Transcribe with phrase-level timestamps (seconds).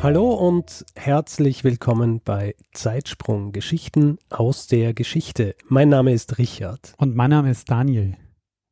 [0.00, 5.56] Hallo und herzlich willkommen bei Zeitsprung Geschichten aus der Geschichte.
[5.68, 6.94] Mein Name ist Richard.
[6.98, 8.16] Und mein Name ist Daniel.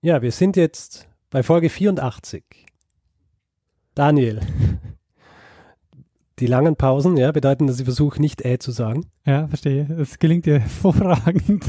[0.03, 2.45] Ja, wir sind jetzt bei Folge 84.
[3.95, 4.41] Daniel.
[6.39, 9.07] Die langen Pausen, ja, bedeuten, dass ich versuche, nicht äh zu sagen.
[9.25, 9.85] Ja, verstehe.
[9.99, 11.65] Es gelingt dir hervorragend.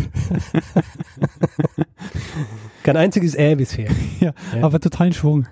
[2.84, 3.89] Kein einziges äh bisher.
[4.20, 4.63] Ja, Ja.
[4.63, 5.48] aber totalen Schwung.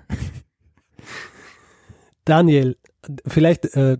[2.24, 2.76] Daniel,
[3.26, 3.98] vielleicht äh,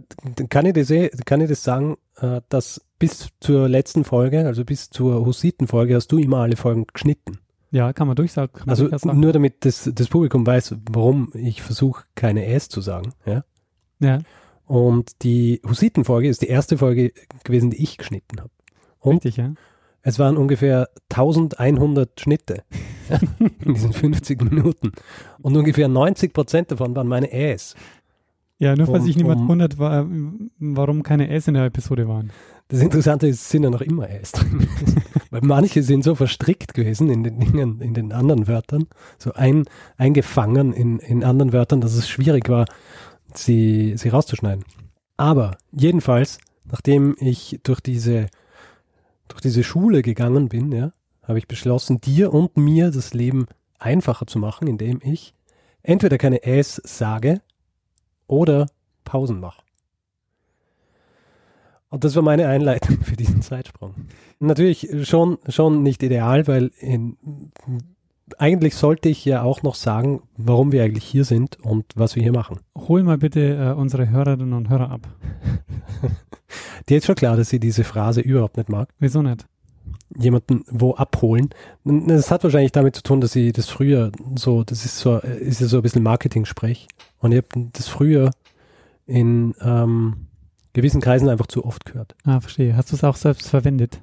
[0.48, 4.64] kann, ich das, eh- kann ich das sagen, äh, dass bis zur letzten Folge, also
[4.64, 7.39] bis zur Hussiten-Folge, hast du immer alle Folgen geschnitten.
[7.70, 8.53] Ja, kann man durchsagen.
[8.53, 9.20] Kann man Also durchaus sagen.
[9.20, 13.12] nur damit das, das Publikum weiß, warum ich versuche, keine Äs zu sagen.
[13.27, 13.44] Ja?
[14.00, 14.19] Ja,
[14.64, 17.12] Und die Hussiten-Folge ist die erste Folge
[17.44, 18.50] gewesen, die ich geschnitten habe.
[19.05, 19.53] Richtig, ja.
[20.03, 22.62] es waren ungefähr 1100 Schnitte
[23.64, 24.92] in diesen 50 Minuten.
[25.42, 27.75] Und ungefähr 90 Prozent davon waren meine Äs.
[28.59, 30.07] Ja, nur falls Um- sich niemand um- wundert, wa-
[30.59, 32.31] warum keine S in der Episode waren.
[32.69, 34.67] Das Interessante ist, es sind ja noch immer Äs drin.
[35.31, 38.87] Weil manche sind so verstrickt gewesen in den Dingen, in den anderen Wörtern,
[39.19, 39.65] so ein,
[39.99, 42.65] eingefangen in, in anderen Wörtern, dass es schwierig war,
[43.34, 44.65] sie, sie rauszuschneiden.
[45.19, 46.39] Aber jedenfalls,
[46.71, 48.27] nachdem ich durch diese,
[49.29, 53.47] durch diese Schule gegangen bin, ja, habe ich beschlossen, dir und mir das Leben
[53.79, 55.34] einfacher zu machen, indem ich
[55.83, 57.41] entweder keine Äs sage
[58.27, 58.66] oder
[59.05, 59.62] Pausen mache.
[61.88, 63.94] Und das war meine Einleitung für diesen Zeitsprung.
[64.38, 67.16] Natürlich schon, schon nicht ideal, weil in,
[68.38, 72.22] eigentlich sollte ich ja auch noch sagen, warum wir eigentlich hier sind und was wir
[72.22, 72.60] hier machen.
[72.76, 75.09] Hol mal bitte äh, unsere Hörerinnen und Hörer ab.
[76.88, 78.88] Dir ist schon klar, dass sie diese Phrase überhaupt nicht mag.
[78.98, 79.47] Wieso nicht?
[80.17, 81.50] Jemanden wo abholen.
[81.84, 85.61] Das hat wahrscheinlich damit zu tun, dass sie das früher so, das ist so, ist
[85.61, 86.87] ja so ein bisschen Marketing-Sprech.
[87.19, 88.31] Und ich habe das früher
[89.06, 90.28] in ähm,
[90.72, 92.15] gewissen Kreisen einfach zu oft gehört.
[92.25, 92.77] Ah, verstehe.
[92.77, 94.00] Hast du es auch selbst verwendet?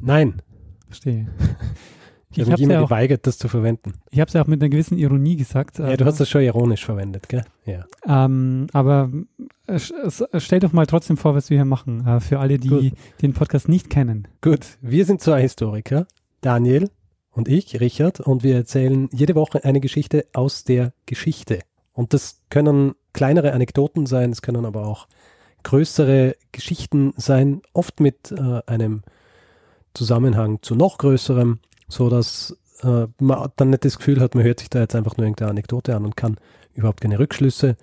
[0.00, 0.42] Nein,
[0.86, 1.26] Verstehe.
[2.30, 3.94] ich, Ich habe habe mich es immer ja, auch- geweigert, das zu verwenden.
[4.10, 5.78] ich hab's ja auch mit einer gewissen Ironie gesagt.
[5.78, 7.44] Ja, du hast das schon ironisch verwendet, gell?
[7.64, 7.84] Ja.
[8.06, 9.10] Ähm, aber
[10.38, 12.92] stell doch mal trotzdem vor, was wir hier machen, äh, für alle, die Gut.
[13.22, 14.28] den Podcast nicht kennen.
[14.40, 16.06] Gut, wir sind zwei Historiker,
[16.40, 16.90] Daniel
[17.30, 21.60] und ich, Richard, und wir erzählen jede Woche eine Geschichte aus der Geschichte.
[21.92, 25.08] Und das können kleinere Anekdoten sein, es können aber auch
[25.62, 29.02] größere Geschichten sein, oft mit äh, einem
[29.94, 34.60] Zusammenhang zu noch größerem, so dass äh, man dann nicht das Gefühl hat, man hört
[34.60, 36.36] sich da jetzt einfach nur irgendeine Anekdote an und kann
[36.74, 37.76] überhaupt keine Rückschlüsse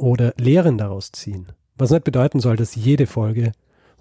[0.00, 1.48] oder Lehren daraus ziehen.
[1.76, 3.52] Was nicht bedeuten soll, dass jede Folge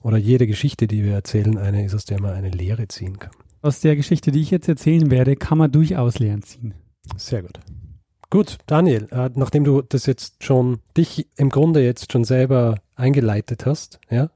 [0.01, 3.31] oder jede Geschichte, die wir erzählen, eine ist, aus der man eine Lehre ziehen kann.
[3.61, 6.73] Aus der Geschichte, die ich jetzt erzählen werde, kann man durchaus Lehren ziehen.
[7.17, 7.59] Sehr gut.
[8.29, 13.65] Gut, Daniel, äh, nachdem du das jetzt schon, dich im Grunde jetzt schon selber eingeleitet
[13.65, 14.29] hast, ja,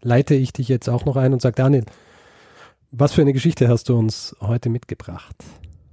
[0.00, 1.84] leite ich dich jetzt auch noch ein und sage, Daniel,
[2.90, 5.36] was für eine Geschichte hast du uns heute mitgebracht?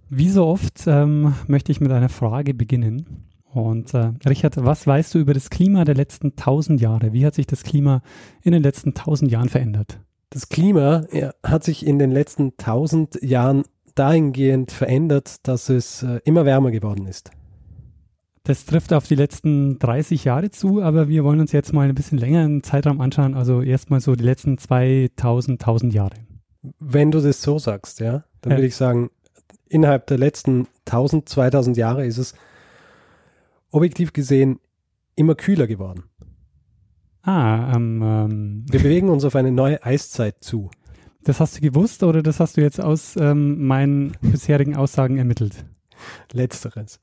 [0.09, 3.28] Wie so oft ähm, möchte ich mit einer Frage beginnen.
[3.51, 7.13] Und äh, Richard, was weißt du über das Klima der letzten tausend Jahre?
[7.13, 8.01] Wie hat sich das Klima
[8.43, 9.99] in den letzten tausend Jahren verändert?
[10.29, 13.63] Das Klima ja, hat sich in den letzten tausend Jahren
[13.95, 17.31] dahingehend verändert, dass es äh, immer wärmer geworden ist.
[18.43, 21.95] Das trifft auf die letzten 30 Jahre zu, aber wir wollen uns jetzt mal ein
[21.95, 26.15] bisschen länger einen Zeitraum anschauen, also erstmal so die letzten 2000, 1000 Jahre.
[26.79, 28.57] Wenn du das so sagst, ja, dann Ja.
[28.57, 29.09] würde ich sagen,
[29.67, 32.33] innerhalb der letzten 1000, 2000 Jahre ist es
[33.71, 34.59] objektiv gesehen
[35.15, 36.03] immer kühler geworden.
[37.21, 40.69] Ah, ähm, ähm, Wir bewegen uns auf eine neue Eiszeit zu.
[41.23, 45.65] das hast du gewusst oder das hast du jetzt aus ähm, meinen bisherigen Aussagen ermittelt?
[46.31, 46.99] Letzteres.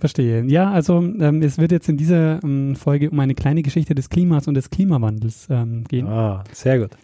[0.00, 0.44] Verstehe.
[0.46, 4.08] Ja, also ähm, es wird jetzt in dieser ähm, Folge um eine kleine Geschichte des
[4.08, 6.06] Klimas und des Klimawandels ähm, gehen.
[6.06, 6.96] Ah, sehr gut.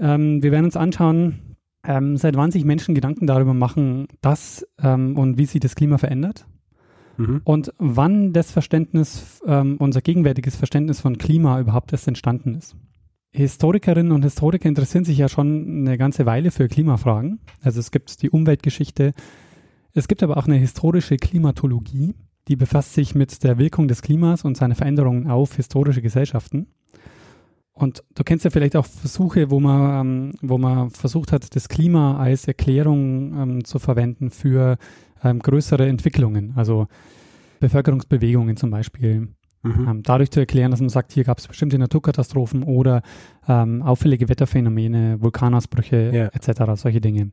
[0.00, 5.36] Ähm, wir werden uns anschauen, ähm, seit wann sich Menschen Gedanken darüber machen, dass und
[5.36, 6.46] wie sich das Klima verändert
[7.16, 7.40] Mhm.
[7.44, 12.76] und wann das Verständnis, ähm, unser gegenwärtiges Verständnis von Klima überhaupt erst entstanden ist.
[13.32, 17.40] Historikerinnen und Historiker interessieren sich ja schon eine ganze Weile für Klimafragen.
[17.62, 19.12] Also es gibt die Umweltgeschichte,
[19.92, 22.14] es gibt aber auch eine historische Klimatologie,
[22.48, 26.66] die befasst sich mit der Wirkung des Klimas und seiner Veränderungen auf historische Gesellschaften.
[27.72, 31.68] Und du kennst ja vielleicht auch Versuche, wo man, ähm, wo man versucht hat, das
[31.68, 34.78] Klima als Erklärung ähm, zu verwenden für
[35.30, 36.86] ähm, größere Entwicklungen, also
[37.60, 39.28] Bevölkerungsbewegungen zum Beispiel.
[39.62, 39.88] Mhm.
[39.88, 43.02] Ähm, dadurch zu erklären, dass man sagt, hier gab es bestimmte Naturkatastrophen oder
[43.48, 46.26] ähm, auffällige Wetterphänomene, Vulkanausbrüche ja.
[46.28, 47.30] etc., solche Dinge.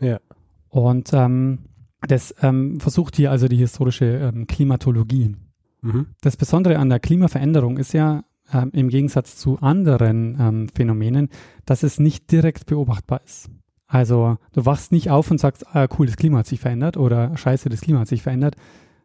[0.00, 0.20] Ja.
[0.68, 1.60] Und ähm,
[2.08, 2.34] das
[2.78, 5.36] versucht hier also die historische Klimatologie.
[5.82, 6.06] Mhm.
[6.20, 11.28] Das Besondere an der Klimaveränderung ist ja, ähm, im Gegensatz zu anderen ähm, Phänomenen,
[11.64, 13.50] dass es nicht direkt beobachtbar ist.
[13.92, 17.36] Also du wachst nicht auf und sagst, ah, cool, das Klima hat sich verändert oder
[17.36, 18.56] scheiße, das Klima hat sich verändert,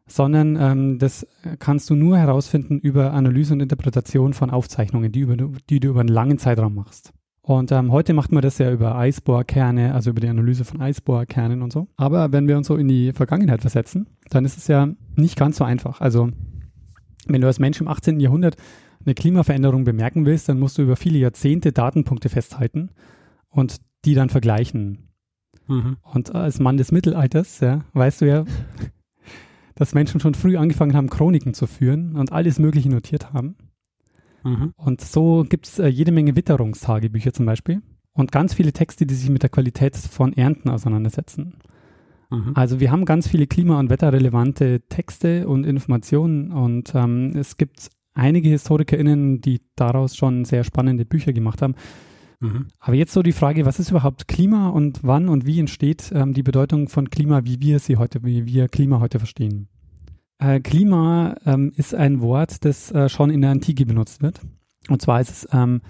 [0.07, 1.27] sondern ähm, das
[1.59, 5.99] kannst du nur herausfinden über Analyse und Interpretation von Aufzeichnungen, die, über, die du über
[5.99, 7.11] einen langen Zeitraum machst.
[7.41, 11.63] Und ähm, heute macht man das ja über Eisbohrkerne, also über die Analyse von Eisbohrkernen
[11.63, 11.89] und so.
[11.97, 14.87] Aber wenn wir uns so in die Vergangenheit versetzen, dann ist es ja
[15.17, 15.99] nicht ganz so einfach.
[15.99, 16.29] Also
[17.27, 18.21] wenn du als Mensch im 18.
[18.21, 18.55] Jahrhundert
[19.05, 22.91] eine Klimaveränderung bemerken willst, dann musst du über viele Jahrzehnte Datenpunkte festhalten
[23.49, 25.09] und die dann vergleichen.
[25.67, 25.97] Mhm.
[26.01, 28.45] Und als Mann des Mittelalters, ja, weißt du ja,
[29.75, 33.55] dass Menschen schon früh angefangen haben, Chroniken zu führen und alles Mögliche notiert haben.
[34.43, 34.73] Mhm.
[34.75, 37.81] Und so gibt es äh, jede Menge Witterungstagebücher zum Beispiel
[38.13, 41.55] und ganz viele Texte, die sich mit der Qualität von Ernten auseinandersetzen.
[42.29, 42.51] Mhm.
[42.55, 47.89] Also wir haben ganz viele klima- und wetterrelevante Texte und Informationen und ähm, es gibt
[48.13, 51.75] einige HistorikerInnen, die daraus schon sehr spannende Bücher gemacht haben.
[52.39, 52.67] Mhm.
[52.79, 56.33] Aber jetzt so die Frage, was ist überhaupt Klima und wann und wie entsteht ähm,
[56.33, 59.67] die Bedeutung von Klima, wie wir sie heute, wie wir Klima heute verstehen?
[60.39, 64.41] Äh, Klima ähm, ist ein Wort, das äh, schon in der Antike benutzt wird.
[64.87, 65.81] Und zwar ist es ähm,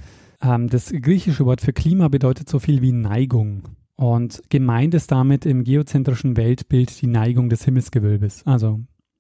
[0.42, 3.64] ähm das griechische Wort für Klima bedeutet so viel wie Neigung.
[3.96, 8.46] Und gemeint ist damit im geozentrischen Weltbild die Neigung des Himmelsgewölbes.
[8.46, 8.80] Also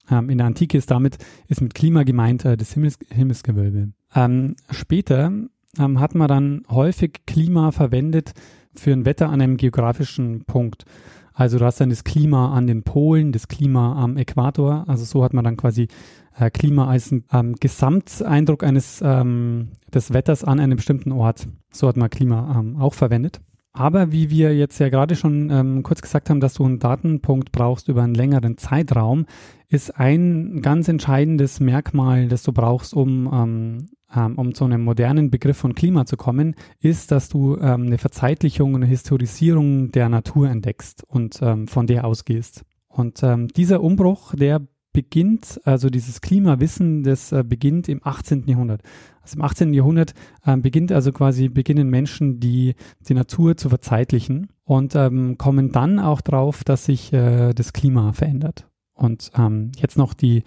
[0.09, 3.91] ähm, in der Antike ist damit, ist mit Klima gemeint äh, das Himmels Himmelsgewölbe.
[4.15, 5.31] Ähm, später
[5.79, 8.33] ähm, hat man dann häufig Klima verwendet
[8.75, 10.85] für ein Wetter an einem geografischen Punkt.
[11.33, 14.85] Also du hast dann das Klima an den Polen, das Klima am Äquator.
[14.87, 15.87] Also so hat man dann quasi
[16.35, 21.47] äh, Klima als ähm, Gesamteindruck eines ähm, des Wetters an einem bestimmten Ort.
[21.71, 23.39] So hat man Klima ähm, auch verwendet.
[23.71, 27.51] Aber wie wir jetzt ja gerade schon ähm, kurz gesagt haben, dass du einen Datenpunkt
[27.51, 29.27] brauchst über einen längeren Zeitraum,
[29.69, 35.57] ist ein ganz entscheidendes Merkmal, das du brauchst, um, ähm, um zu einem modernen Begriff
[35.57, 41.03] von Klima zu kommen, ist, dass du ähm, eine Verzeitlichung, eine Historisierung der Natur entdeckst
[41.03, 42.63] und ähm, von der ausgehst.
[42.87, 44.61] Und ähm, dieser Umbruch, der
[44.97, 48.45] beginnt, also dieses Klimawissen, das äh, beginnt im 18.
[48.47, 48.81] Jahrhundert.
[49.21, 49.71] Also im 18.
[49.71, 52.73] Jahrhundert äh, beginnt also quasi, beginnen Menschen die,
[53.07, 58.11] die Natur zu verzeitlichen und ähm, kommen dann auch drauf, dass sich äh, das Klima
[58.13, 58.67] verändert.
[58.95, 60.41] Und ähm, jetzt noch die,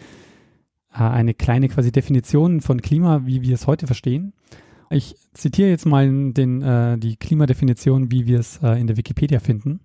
[0.91, 4.33] eine kleine quasi Definition von Klima, wie wir es heute verstehen.
[4.91, 9.39] Ich zitiere jetzt mal den, äh, die Klimadefinition, wie wir es äh, in der Wikipedia
[9.39, 9.81] finden.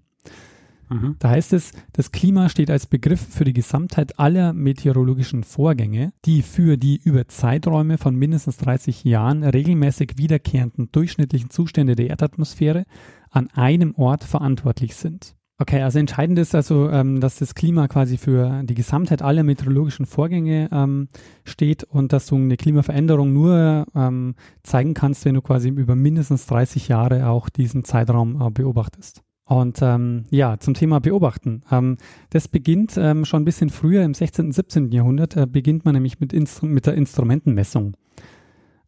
[0.90, 1.16] Mhm.
[1.20, 6.42] Da heißt es, das Klima steht als Begriff für die Gesamtheit aller meteorologischen Vorgänge, die
[6.42, 12.86] für die über Zeiträume von mindestens 30 Jahren regelmäßig wiederkehrenden durchschnittlichen Zustände der Erdatmosphäre
[13.30, 15.36] an einem Ort verantwortlich sind.
[15.58, 20.06] Okay, also entscheidend ist also, ähm, dass das Klima quasi für die Gesamtheit aller meteorologischen
[20.06, 21.08] Vorgänge ähm,
[21.46, 26.46] steht und dass du eine Klimaveränderung nur ähm, zeigen kannst, wenn du quasi über mindestens
[26.48, 29.22] 30 Jahre auch diesen Zeitraum äh, beobachtest.
[29.46, 31.62] Und ähm, ja, zum Thema Beobachten.
[31.72, 31.98] Ähm,
[32.32, 34.48] das beginnt ähm, schon ein bisschen früher, im 16.
[34.48, 34.92] und 17.
[34.92, 37.96] Jahrhundert, äh, beginnt man nämlich mit, Instru mit der Instrumentenmessung.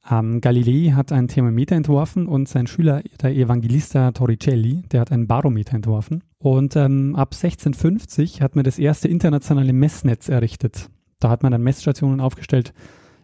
[0.09, 5.27] Ähm, Galilei hat ein Thermometer entworfen und sein Schüler, der Evangelista Torricelli, der hat einen
[5.27, 6.23] Barometer entworfen.
[6.39, 10.89] Und ähm, ab 1650 hat man das erste internationale Messnetz errichtet.
[11.19, 12.73] Da hat man dann Messstationen aufgestellt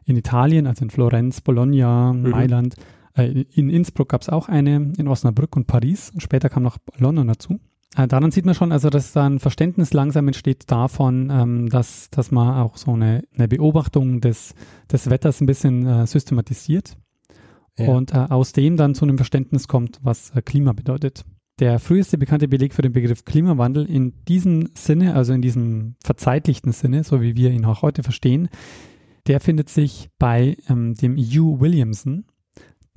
[0.05, 2.29] in Italien, also in Florenz, Bologna, mhm.
[2.29, 2.75] Mailand,
[3.15, 6.11] äh, in Innsbruck gab es auch eine, in Osnabrück und Paris.
[6.17, 7.59] Später kam noch London dazu.
[7.95, 12.09] Äh, daran sieht man schon, also dass da ein Verständnis langsam entsteht davon, ähm, dass,
[12.09, 14.55] dass man auch so eine, eine Beobachtung des,
[14.91, 16.97] des Wetters ein bisschen äh, systematisiert
[17.77, 17.87] ja.
[17.89, 21.23] und äh, aus dem dann zu einem Verständnis kommt, was äh, Klima bedeutet.
[21.59, 26.71] Der früheste bekannte Beleg für den Begriff Klimawandel in diesem Sinne, also in diesem verzeitlichten
[26.71, 28.49] Sinne, so wie wir ihn auch heute verstehen,
[29.27, 32.25] der findet sich bei ähm, dem Hugh Williamson,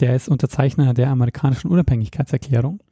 [0.00, 2.82] der ist Unterzeichner der amerikanischen Unabhängigkeitserklärung.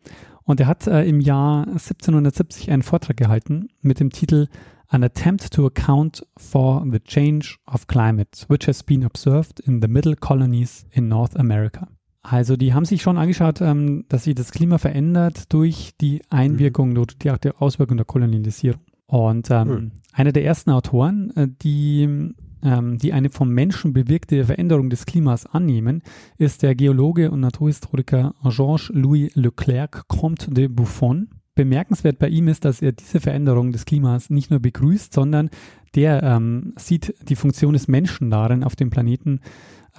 [0.44, 4.48] Und er hat äh, im Jahr 1770 einen Vortrag gehalten mit dem Titel
[4.88, 9.88] An Attempt to Account for the Change of Climate, which has been observed in the
[9.88, 11.88] Middle Colonies in North America.
[12.24, 16.90] Also die haben sich schon angeschaut, ähm, dass sich das Klima verändert durch die Einwirkung,
[16.90, 16.94] mhm.
[16.94, 18.80] durch die Auswirkung der Kolonialisierung.
[19.06, 19.90] Und ähm, mhm.
[20.12, 25.44] einer der ersten Autoren, äh, die ähm, die eine vom Menschen bewirkte Veränderung des Klimas
[25.44, 26.02] annehmen,
[26.38, 31.28] ist der Geologe und Naturhistoriker Georges-Louis Leclerc Comte de Buffon.
[31.54, 35.50] Bemerkenswert bei ihm ist, dass er diese Veränderung des Klimas nicht nur begrüßt, sondern
[35.94, 39.40] der ähm, sieht die Funktion des Menschen darin, auf dem Planeten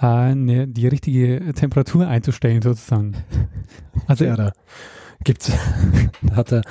[0.00, 3.14] äh, ne, die richtige Temperatur einzustellen, sozusagen.
[4.08, 4.52] Also ja, da
[5.24, 5.50] gibt's,
[6.32, 6.62] hat er,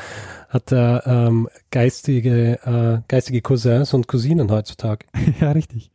[0.47, 5.05] hat er ähm, geistige, äh, geistige Cousins und Cousinen heutzutage.
[5.41, 5.91] ja, richtig.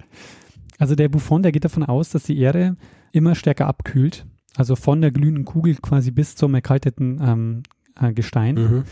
[0.79, 2.77] Also der Buffon, der geht davon aus, dass die Erde
[3.13, 4.27] immer stärker abkühlt.
[4.57, 7.63] Also von der glühenden Kugel quasi bis zum erkalteten ähm,
[7.99, 8.55] äh, Gestein.
[8.57, 8.85] Mhm.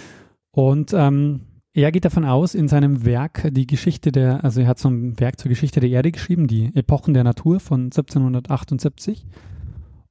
[0.52, 1.40] Und ähm,
[1.75, 5.18] er geht davon aus, in seinem Werk die Geschichte der, also er hat so ein
[5.20, 9.26] Werk zur Geschichte der Erde geschrieben, die Epochen der Natur von 1778.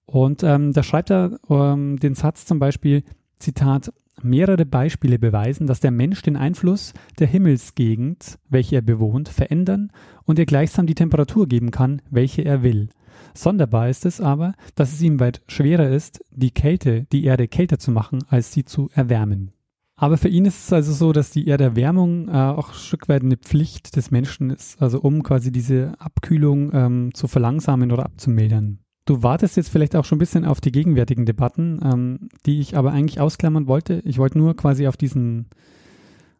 [0.05, 3.03] Und ähm, da schreibt er ähm, den Satz zum Beispiel,
[3.39, 3.91] Zitat,
[4.23, 9.91] mehrere Beispiele beweisen, dass der Mensch den Einfluss der Himmelsgegend, welche er bewohnt, verändern
[10.25, 12.89] und ihr gleichsam die Temperatur geben kann, welche er will.
[13.33, 17.77] Sonderbar ist es aber, dass es ihm weit schwerer ist, die Kälte, die Erde kälter
[17.77, 19.51] zu machen, als sie zu erwärmen.
[19.99, 23.23] Aber für ihn ist es also so, dass die Erderwärmung äh, auch ein Stück weit
[23.23, 28.77] eine Pflicht des Menschen ist, also um quasi diese Abkühlung ähm, zu verlangsamen oder abzumildern.
[29.05, 32.77] Du wartest jetzt vielleicht auch schon ein bisschen auf die gegenwärtigen Debatten, ähm, die ich
[32.77, 34.01] aber eigentlich ausklammern wollte.
[34.05, 35.47] Ich wollte nur quasi auf diesen,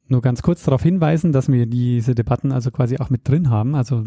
[0.08, 3.74] nur ganz kurz darauf hinweisen, dass wir diese Debatten also quasi auch mit drin haben.
[3.74, 4.04] Also,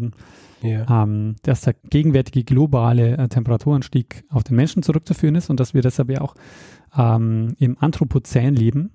[0.63, 1.03] yeah.
[1.03, 5.81] ähm, dass der gegenwärtige globale äh, Temperaturanstieg auf den Menschen zurückzuführen ist und dass wir
[5.81, 6.35] deshalb ja auch
[6.95, 8.91] ähm, im Anthropozän leben.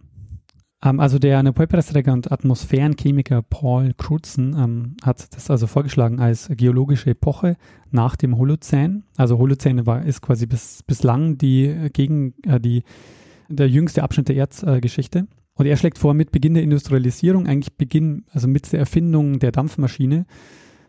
[0.83, 7.11] Ähm, also der Nobelpreisträger und Atmosphärenchemiker Paul Crutzen ähm, hat das also vorgeschlagen als geologische
[7.11, 7.57] Epoche
[7.91, 9.05] nach dem Holozän.
[9.17, 12.83] Also Holozän war, ist quasi bis, bislang die, gegen, äh, die,
[13.49, 15.27] der jüngste Abschnitt der Erdgeschichte.
[15.55, 19.53] Und er schlägt vor, mit Beginn der Industrialisierung, eigentlich Beginn, also mit der Erfindung der
[19.53, 20.27] Dampfmaschine,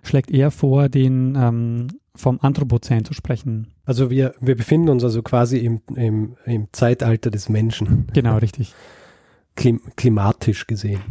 [0.03, 3.67] schlägt er vor, den ähm, vom Anthropozän zu sprechen.
[3.86, 8.08] Also wir, wir befinden uns also quasi im, im, im Zeitalter des Menschen.
[8.12, 8.74] Genau, richtig
[9.57, 11.01] klim klimatisch gesehen.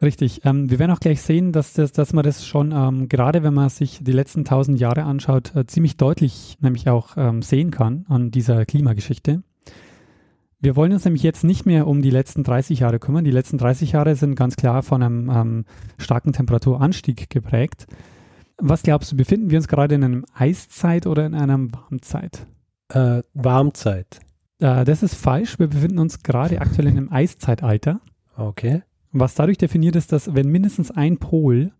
[0.00, 0.44] Richtig.
[0.44, 3.54] Ähm, wir werden auch gleich sehen, dass, das, dass man das schon, ähm, gerade wenn
[3.54, 8.04] man sich die letzten tausend Jahre anschaut, äh, ziemlich deutlich nämlich auch ähm, sehen kann
[8.08, 9.42] an dieser Klimageschichte.
[10.58, 13.24] Wir wollen uns nämlich jetzt nicht mehr um die letzten 30 Jahre kümmern.
[13.24, 15.64] Die letzten 30 Jahre sind ganz klar von einem ähm,
[15.98, 17.86] starken Temperaturanstieg geprägt.
[18.58, 22.46] Was glaubst du, befinden wir uns gerade in einem Eiszeit oder in einer Warmzeit?
[22.90, 24.20] Äh, Warmzeit.
[24.62, 25.58] Äh, das ist falsch.
[25.58, 28.00] Wir befinden uns gerade aktuell in einem Eiszeitalter.
[28.36, 28.82] Okay.
[29.10, 31.72] Was dadurch definiert ist, dass wenn mindestens ein Pol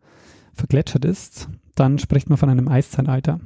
[0.53, 3.41] vergletschert ist, dann spricht man von einem Eiszeitalter.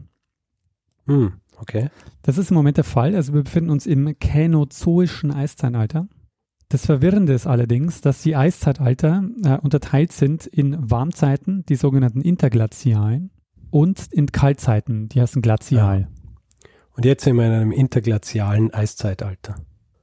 [1.06, 1.90] Hm, okay.
[2.22, 3.14] Das ist im Moment der Fall.
[3.14, 6.08] Also wir befinden uns im känozoischen Eiszeitalter.
[6.68, 13.30] Das Verwirrende ist allerdings, dass die Eiszeitalter äh, unterteilt sind in Warmzeiten, die sogenannten Interglazialen,
[13.70, 16.00] und in Kaltzeiten, die heißen Glazial.
[16.00, 16.08] Ja.
[16.96, 19.56] Und jetzt sind wir in einem interglazialen Eiszeitalter.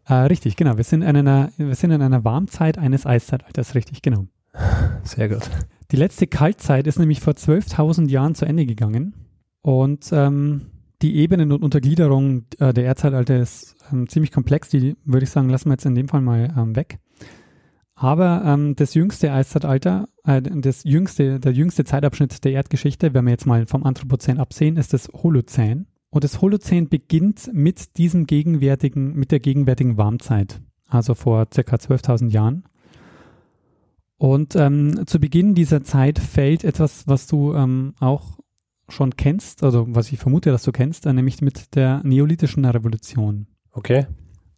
[0.05, 0.77] Äh, richtig, genau.
[0.77, 4.27] Wir sind, in einer, wir sind in einer Warmzeit eines Eiszeitalters, richtig, genau.
[5.03, 5.49] Sehr gut.
[5.91, 9.15] Die letzte Kaltzeit ist nämlich vor 12.000 Jahren zu Ende gegangen.
[9.61, 10.67] Und ähm,
[11.01, 14.69] die Ebenen und Untergliederung äh, der Erdzeitalter ist ähm, ziemlich komplex.
[14.69, 16.99] Die würde ich sagen, lassen wir jetzt in dem Fall mal ähm, weg.
[17.95, 23.31] Aber ähm, das jüngste Eiszeitalter, äh, das jüngste, der jüngste Zeitabschnitt der Erdgeschichte, wenn wir
[23.31, 25.87] jetzt mal vom Anthropozän absehen, ist das Holozän.
[26.13, 32.29] Und das Holozän beginnt mit diesem gegenwärtigen, mit der gegenwärtigen Warmzeit, also vor circa 12.000
[32.29, 32.65] Jahren.
[34.17, 38.37] Und ähm, zu Beginn dieser Zeit fällt etwas, was du ähm, auch
[38.89, 43.47] schon kennst, also was ich vermute, dass du kennst, äh, nämlich mit der neolithischen Revolution.
[43.71, 44.05] Okay.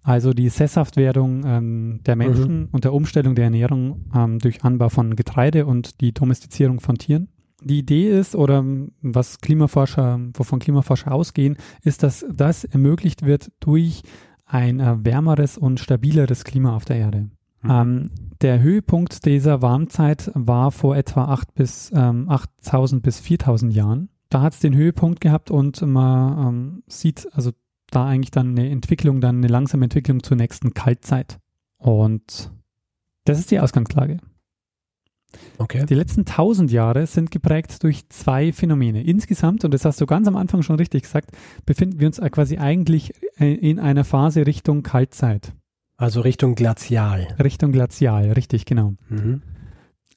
[0.03, 2.69] Also die Sesshaftwerdung ähm, der Menschen mhm.
[2.73, 7.29] und der Umstellung der Ernährung ähm, durch Anbau von Getreide und die Domestizierung von Tieren
[7.65, 8.63] die Idee ist oder
[9.01, 14.03] was Klimaforscher, wovon Klimaforscher ausgehen, ist, dass das ermöglicht wird durch
[14.45, 17.29] ein äh, wärmeres und stabileres Klima auf der Erde.
[17.63, 17.69] Mhm.
[17.69, 24.09] Ähm, der Höhepunkt dieser Warmzeit war vor etwa 8 bis, ähm, 8000 bis 4000 Jahren.
[24.29, 27.51] Da hat es den Höhepunkt gehabt und man ähm, sieht also
[27.89, 31.39] da eigentlich dann eine Entwicklung, dann eine langsame Entwicklung zur nächsten Kaltzeit.
[31.77, 32.51] Und
[33.23, 34.17] das ist die Ausgangslage.
[35.57, 35.85] Okay.
[35.85, 39.03] Die letzten tausend Jahre sind geprägt durch zwei Phänomene.
[39.03, 41.31] Insgesamt, und das hast du ganz am Anfang schon richtig gesagt,
[41.65, 45.53] befinden wir uns quasi eigentlich äh, in einer Phase Richtung Kaltzeit.
[45.97, 47.27] Also Richtung Glazial.
[47.41, 48.95] Richtung Glazial, richtig, genau.
[49.09, 49.41] Mhm.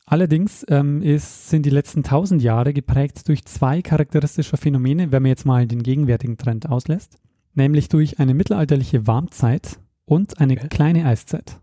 [0.07, 5.29] Allerdings ähm, ist, sind die letzten tausend Jahre geprägt durch zwei charakteristische Phänomene, wenn man
[5.29, 7.19] jetzt mal den gegenwärtigen Trend auslässt,
[7.55, 10.69] nämlich durch eine mittelalterliche Warmzeit und eine okay.
[10.69, 11.61] kleine Eiszeit.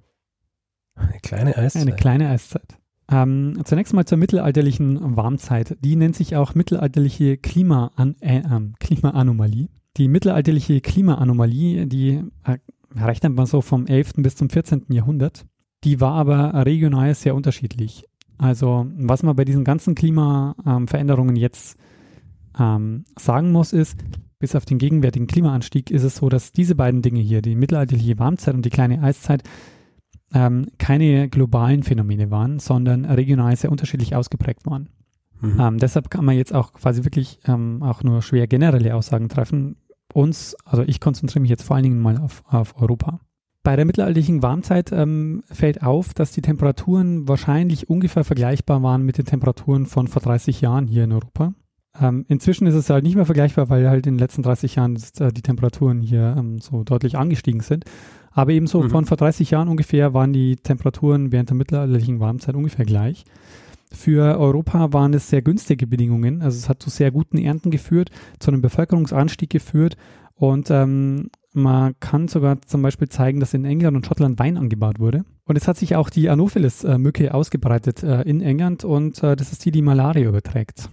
[0.94, 1.82] Eine kleine Eiszeit.
[1.82, 2.78] Eine kleine Eiszeit.
[3.12, 5.78] Ähm, zunächst mal zur mittelalterlichen Warmzeit.
[5.82, 9.70] Die nennt sich auch mittelalterliche Klima äh, äh, Klimaanomalie.
[9.98, 12.58] Die mittelalterliche Klimaanomalie, die äh,
[12.96, 14.14] rechnet man so vom 11.
[14.18, 14.86] bis zum 14.
[14.90, 15.46] Jahrhundert.
[15.84, 18.06] Die war aber regional sehr unterschiedlich.
[18.38, 21.78] Also was man bei diesen ganzen Klimaveränderungen jetzt
[22.60, 23.98] ähm, sagen muss, ist,
[24.40, 28.20] bis auf den gegenwärtigen Klimaanstieg ist es so, dass diese beiden Dinge hier, die mittelalterliche
[28.20, 29.44] Warmzeit und die kleine Eiszeit,
[30.34, 34.90] ähm, keine globalen Phänomene waren, sondern regional sehr unterschiedlich ausgeprägt waren.
[35.42, 35.60] Mhm.
[35.60, 39.78] Ähm, deshalb kann man jetzt auch quasi wirklich ähm, auch nur schwer generelle Aussagen treffen.
[40.14, 43.20] Uns, also ich konzentriere mich jetzt vor allen Dingen mal auf, auf Europa.
[43.64, 49.18] Bei der mittelalterlichen Warmzeit ähm, fällt auf, dass die Temperaturen wahrscheinlich ungefähr vergleichbar waren mit
[49.18, 51.54] den Temperaturen von vor 30 Jahren hier in Europa.
[52.00, 54.98] Ähm, inzwischen ist es halt nicht mehr vergleichbar, weil halt in den letzten 30 Jahren
[55.20, 57.86] äh, die Temperaturen hier ähm, so deutlich angestiegen sind.
[58.36, 58.90] Aber ebenso mhm.
[58.90, 63.24] von vor 30 Jahren ungefähr waren die Temperaturen während der mittelalterlichen Warmzeit ungefähr gleich.
[63.92, 66.42] Für Europa waren es sehr günstige Bedingungen.
[66.42, 69.96] Also es hat zu sehr guten Ernten geführt, zu einem Bevölkerungsanstieg geführt
[70.36, 75.00] und ähm, man kann sogar zum Beispiel zeigen, dass in England und Schottland Wein angebaut
[75.00, 75.24] wurde.
[75.46, 79.64] Und es hat sich auch die Anopheles-Mücke ausgebreitet äh, in England und äh, das ist
[79.64, 80.90] die, die Malaria überträgt.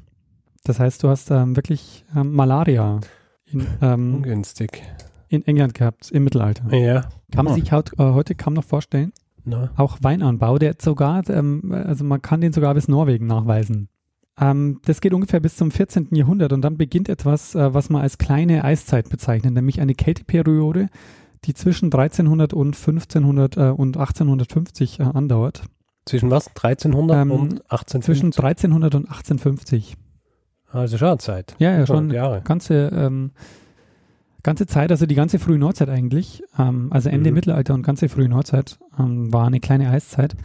[0.63, 3.01] Das heißt, du hast ähm, wirklich ähm, Malaria
[3.47, 4.85] in, ähm, Ungünstig.
[5.33, 6.75] In England gehabt im Mittelalter.
[6.77, 7.09] Ja.
[7.31, 9.13] Kann man sich haut, äh, heute kaum noch vorstellen.
[9.45, 9.69] No.
[9.77, 13.89] Auch Weinanbau, der sogar, ähm, also man kann den sogar bis Norwegen nachweisen.
[14.39, 16.09] Ähm, das geht ungefähr bis zum 14.
[16.13, 20.89] Jahrhundert und dann beginnt etwas, äh, was man als kleine Eiszeit bezeichnet, nämlich eine Kälteperiode,
[21.45, 25.65] die zwischen 1300 und 1500 äh, und 1850 äh, andauert.
[26.05, 26.49] Zwischen was?
[26.49, 28.05] 1300 Ähm, und 1850?
[28.05, 29.97] Zwischen 1300 und 1850.
[30.71, 31.55] Also schon Zeit.
[31.59, 32.41] Ja, ja, schon Jahre.
[32.43, 33.33] ganze, ähm,
[34.43, 37.35] ganze Zeit, also die ganze frühe Neuzeit eigentlich, ähm, also Ende Mhm.
[37.35, 40.37] Mittelalter und ganze frühe Neuzeit ähm, war eine kleine Eiszeit.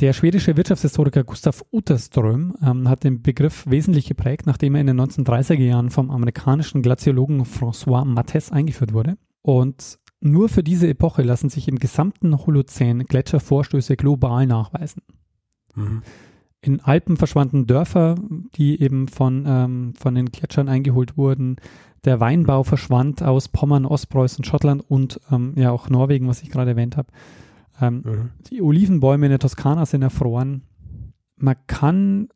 [0.00, 5.00] Der schwedische Wirtschaftshistoriker Gustav Utterström ähm, hat den Begriff wesentlich geprägt, nachdem er in den
[5.00, 9.18] 1930er Jahren vom amerikanischen Glaziologen François Mattes eingeführt wurde.
[9.42, 15.02] Und nur für diese Epoche lassen sich im gesamten Holozän Gletschervorstöße global nachweisen.
[15.74, 16.02] Mhm.
[16.62, 18.14] In Alpen verschwanden Dörfer,
[18.56, 21.56] die eben von, ähm, von den Gletschern eingeholt wurden.
[22.04, 26.72] Der Weinbau verschwand aus Pommern, Ostpreußen, Schottland und ähm, ja auch Norwegen, was ich gerade
[26.72, 27.08] erwähnt habe.
[27.80, 28.30] Ähm, Mhm.
[28.50, 30.62] die Olivenbäume in der Toskana sind erfroren.
[31.36, 32.28] Man kann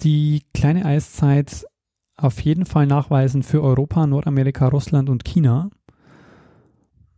[0.00, 1.66] die kleine Eiszeit
[2.16, 5.70] auf jeden Fall nachweisen für Europa, Nordamerika, Russland und China.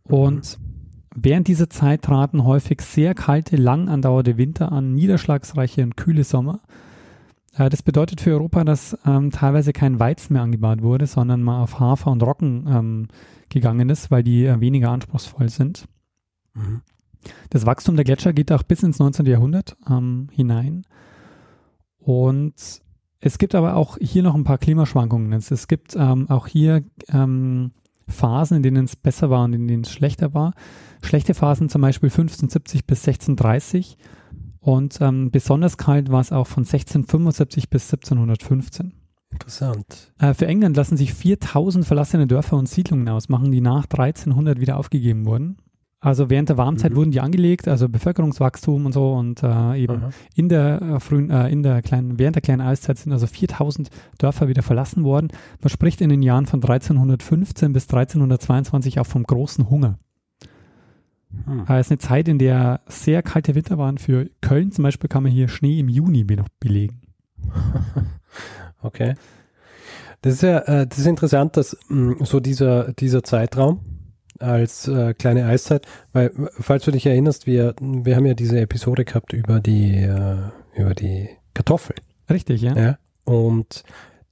[0.03, 0.57] Und
[1.15, 6.61] während dieser Zeit traten häufig sehr kalte, lang andauernde Winter an, niederschlagsreiche und kühle Sommer.
[7.57, 11.61] Äh, das bedeutet für Europa, dass ähm, teilweise kein Weizen mehr angebaut wurde, sondern man
[11.61, 13.07] auf Hafer und Roggen ähm,
[13.49, 15.85] gegangen ist, weil die äh, weniger anspruchsvoll sind.
[16.53, 16.81] Mhm.
[17.49, 19.25] Das Wachstum der Gletscher geht auch bis ins 19.
[19.25, 20.85] Jahrhundert ähm, hinein.
[21.97, 22.53] Und
[23.19, 25.33] es gibt aber auch hier noch ein paar Klimaschwankungen.
[25.33, 27.71] Es, es gibt ähm, auch hier ähm,
[28.07, 30.53] Phasen, in denen es besser war und in denen es schlechter war.
[31.01, 33.97] Schlechte Phasen zum Beispiel 1570 bis 1630
[34.59, 38.93] und ähm, besonders kalt war es auch von 1675 bis 1715.
[39.31, 40.13] Interessant.
[40.19, 44.77] Äh, für England lassen sich 4000 verlassene Dörfer und Siedlungen ausmachen, die nach 1300 wieder
[44.77, 45.57] aufgegeben wurden.
[45.99, 46.95] Also während der Warmzeit Mhm.
[46.95, 50.09] wurden die angelegt, also Bevölkerungswachstum und so und äh, eben Aha.
[50.35, 53.89] in der äh, frühen, äh, in der kleinen, während der kleinen Eiszeit sind also 4000
[54.19, 55.29] Dörfer wieder verlassen worden.
[55.59, 59.97] Man spricht in den Jahren von 1315 bis 1322 auch vom großen Hunger.
[61.45, 61.65] Hm.
[61.67, 63.97] Äh, Es ist eine Zeit, in der sehr kalte Winter waren.
[63.97, 67.01] Für Köln zum Beispiel kann man hier Schnee im Juni noch belegen.
[68.81, 69.15] Okay.
[70.21, 73.79] Das ist ja, äh, das ist interessant, dass mh, so dieser, dieser Zeitraum
[74.39, 78.59] als äh, kleine Eiszeit, weil, äh, falls du dich erinnerst, wir, wir haben ja diese
[78.59, 80.37] Episode gehabt über die, äh,
[80.75, 81.99] über die Kartoffeln.
[82.29, 82.75] Richtig, ja?
[82.75, 82.97] Ja.
[83.23, 83.83] Und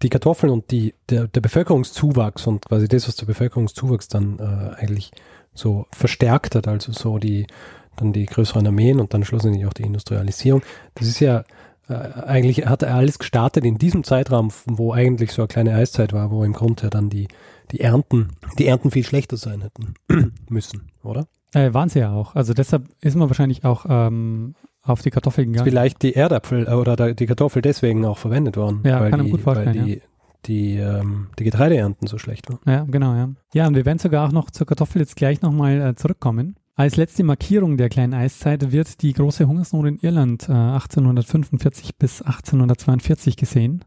[0.02, 4.76] die Kartoffeln und die, der, der Bevölkerungszuwachs und quasi das, was der Bevölkerungszuwachs dann äh,
[4.82, 5.12] eigentlich
[5.56, 7.48] so verstärkt hat, also so die,
[7.96, 10.62] dann die größeren Armeen und dann schlussendlich auch die Industrialisierung,
[10.94, 11.44] das ist ja
[11.88, 16.14] äh, eigentlich hat er alles gestartet in diesem Zeitraum, wo eigentlich so eine kleine Eiszeit
[16.14, 17.28] war, wo im Grunde dann die,
[17.72, 19.94] die Ernten, die Ernten viel schlechter sein hätten
[20.50, 21.28] müssen, oder?
[21.54, 22.36] Äh, waren sie ja auch.
[22.36, 25.70] Also deshalb ist man wahrscheinlich auch ähm, auf die Kartoffeln gegangen.
[25.70, 29.32] Vielleicht die Erdäpfel äh, oder die Kartoffel deswegen auch verwendet worden, Ja, weil, kann die,
[29.32, 30.02] gut vorstellen, weil die,
[30.48, 32.60] die, ähm, die Getreideernten so schlecht waren.
[32.66, 33.30] Ja, genau, ja.
[33.54, 36.56] Ja, und wir werden sogar auch noch zur Kartoffel jetzt gleich nochmal äh, zurückkommen.
[36.76, 42.22] Als letzte Markierung der kleinen Eiszeit wird die große Hungersnot in Irland äh, 1845 bis
[42.22, 43.86] 1842 gesehen,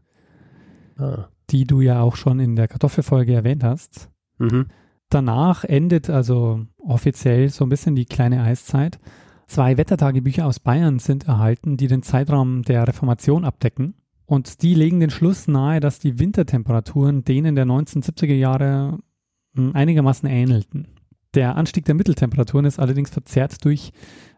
[0.97, 1.27] Ah.
[1.49, 4.09] die du ja auch schon in der Kartoffelfolge erwähnt hast.
[4.37, 4.67] Mhm.
[5.09, 8.99] Danach endet also offiziell so ein bisschen die kleine Eiszeit.
[9.47, 13.95] Zwei Wettertagebücher aus Bayern sind erhalten, die den Zeitraum der Reformation abdecken.
[14.29, 18.99] Und die legen den Schluss nahe, dass die Wintertemperaturen denen der 1970er Jahre
[19.55, 20.87] hm, einigermaßen ähnelten.
[21.33, 23.91] Der Anstieg der Mitteltemperaturen ist allerdings verzerrt durch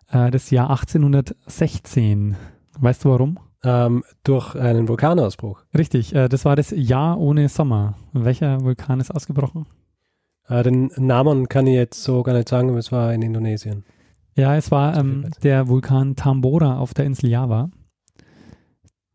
[0.10, 2.38] äh, das Jahr 1816.
[2.80, 3.38] Weißt du warum?
[3.66, 5.62] Ähm, durch einen Vulkanausbruch.
[5.78, 7.98] Richtig, äh, das war das Jahr ohne Sommer.
[8.14, 9.66] Welcher Vulkan ist ausgebrochen?
[10.48, 13.84] Äh, den Namen kann ich jetzt so gar nicht sagen, aber es war in Indonesien.
[14.36, 17.70] Ja, es war ähm, der Vulkan Tambora auf der Insel Java,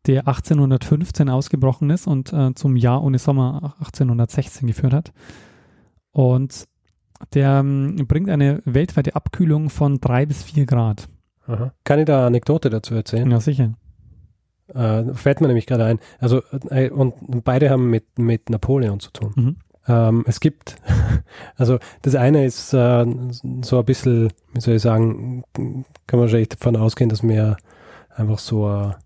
[0.07, 5.13] der 1815 ausgebrochen ist und äh, zum Jahr ohne Sommer 1816 geführt hat.
[6.11, 6.67] Und
[7.33, 11.09] der ähm, bringt eine weltweite Abkühlung von drei bis vier Grad.
[11.47, 11.73] Aha.
[11.83, 13.29] Kann ich da eine Anekdote dazu erzählen?
[13.29, 13.73] Ja, sicher.
[14.73, 15.99] Äh, fällt mir nämlich gerade ein.
[16.19, 19.33] Also, äh, und beide haben mit, mit Napoleon zu tun.
[19.35, 19.55] Mhm.
[19.87, 20.75] Ähm, es gibt,
[21.55, 23.05] also das eine ist äh,
[23.61, 27.57] so ein bisschen, wie soll ich sagen, kann man wahrscheinlich davon ausgehen, dass mehr
[28.13, 28.97] einfach so, eine,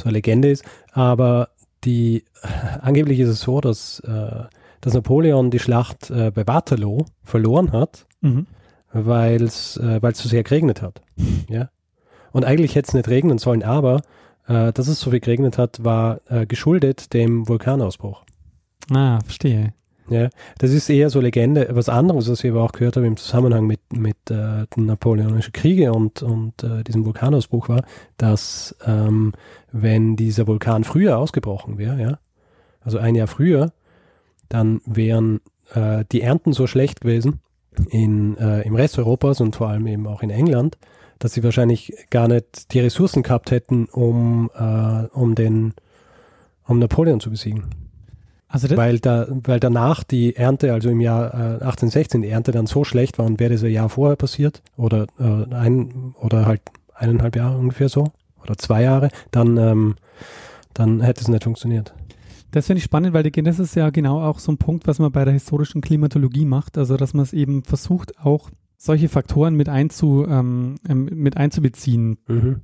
[0.00, 0.64] so eine Legende ist.
[0.92, 1.48] Aber
[1.84, 2.24] die,
[2.82, 4.44] angeblich ist es so, dass, äh,
[4.80, 8.46] dass Napoleon die Schlacht äh, bei Waterloo verloren hat, Mhm.
[8.92, 11.00] weil es äh, weil's zu sehr geregnet hat.
[11.48, 11.70] Ja?
[12.32, 14.02] Und eigentlich hätte es nicht regnen sollen, aber
[14.46, 18.24] äh, dass es so viel geregnet hat, war äh, geschuldet dem Vulkanausbruch.
[18.92, 19.74] Ah, verstehe.
[20.10, 21.68] Ja, das ist eher so Legende.
[21.70, 25.52] Was anderes, was ich aber auch gehört habe im Zusammenhang mit, mit äh, den Napoleonischen
[25.52, 27.84] Kriege und, und äh, diesem Vulkanausbruch war,
[28.16, 29.32] dass ähm,
[29.70, 32.18] wenn dieser Vulkan früher ausgebrochen wäre, ja,
[32.80, 33.72] also ein Jahr früher,
[34.48, 35.40] dann wären
[35.74, 37.40] äh, die Ernten so schlecht gewesen
[37.88, 40.76] in, äh, im Rest Europas und vor allem eben auch in England,
[41.20, 45.74] dass sie wahrscheinlich gar nicht die Ressourcen gehabt hätten, um, äh, um den
[46.66, 47.79] um Napoleon zu besiegen
[48.52, 52.66] Also weil, da, weil danach die Ernte, also im Jahr äh, 1816, die Ernte dann
[52.66, 56.60] so schlecht war und wäre das ein Jahr vorher passiert oder äh, ein oder halt
[56.94, 58.08] eineinhalb Jahre ungefähr so
[58.42, 59.94] oder zwei Jahre, dann, ähm,
[60.74, 61.94] dann hätte es nicht funktioniert.
[62.50, 64.98] das finde ich spannend, weil die- das ist ja genau auch so ein Punkt, was
[64.98, 66.76] man bei der historischen Klimatologie macht.
[66.76, 72.18] Also, dass man es eben versucht, auch solche Faktoren mit, einzu, ähm, ähm, mit einzubeziehen.
[72.26, 72.62] Mhm.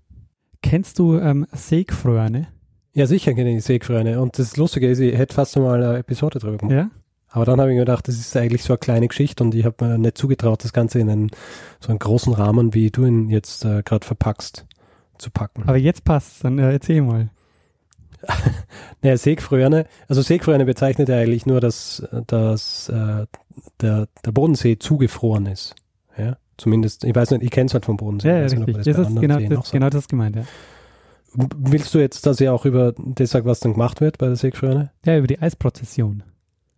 [0.62, 2.48] Kennst du ähm, Seegfröne?
[2.96, 4.20] Ja, sicher kenne ich die Seegfröne.
[4.20, 6.74] Und das Lustige ist, ich hätte fast mal eine Episode drüber gemacht.
[6.74, 6.90] Ja?
[7.28, 9.66] Aber dann habe ich mir gedacht, das ist eigentlich so eine kleine Geschichte und ich
[9.66, 11.30] habe mir nicht zugetraut, das Ganze in einen,
[11.78, 14.64] so einen großen Rahmen, wie du ihn jetzt äh, gerade verpackst,
[15.18, 15.64] zu packen.
[15.66, 17.28] Aber jetzt passt dann äh, erzähl mal.
[19.02, 23.26] Naja, Seegfröne, also Seegfröne bezeichnet ja eigentlich nur, dass, dass äh,
[23.82, 25.74] der, der Bodensee zugefroren ist.
[26.16, 28.28] Ja, zumindest, ich weiß nicht, ich kenne es halt vom Bodensee.
[28.28, 28.66] Ja, ja nicht, richtig.
[28.74, 30.42] man Das bei ist genau das, so- genau das gemeint, ja.
[31.36, 34.36] Willst du jetzt, dass ich auch über das sage, was dann gemacht wird bei der
[34.36, 34.90] Seegfröne?
[35.04, 36.22] Ja, über die Eisprozession.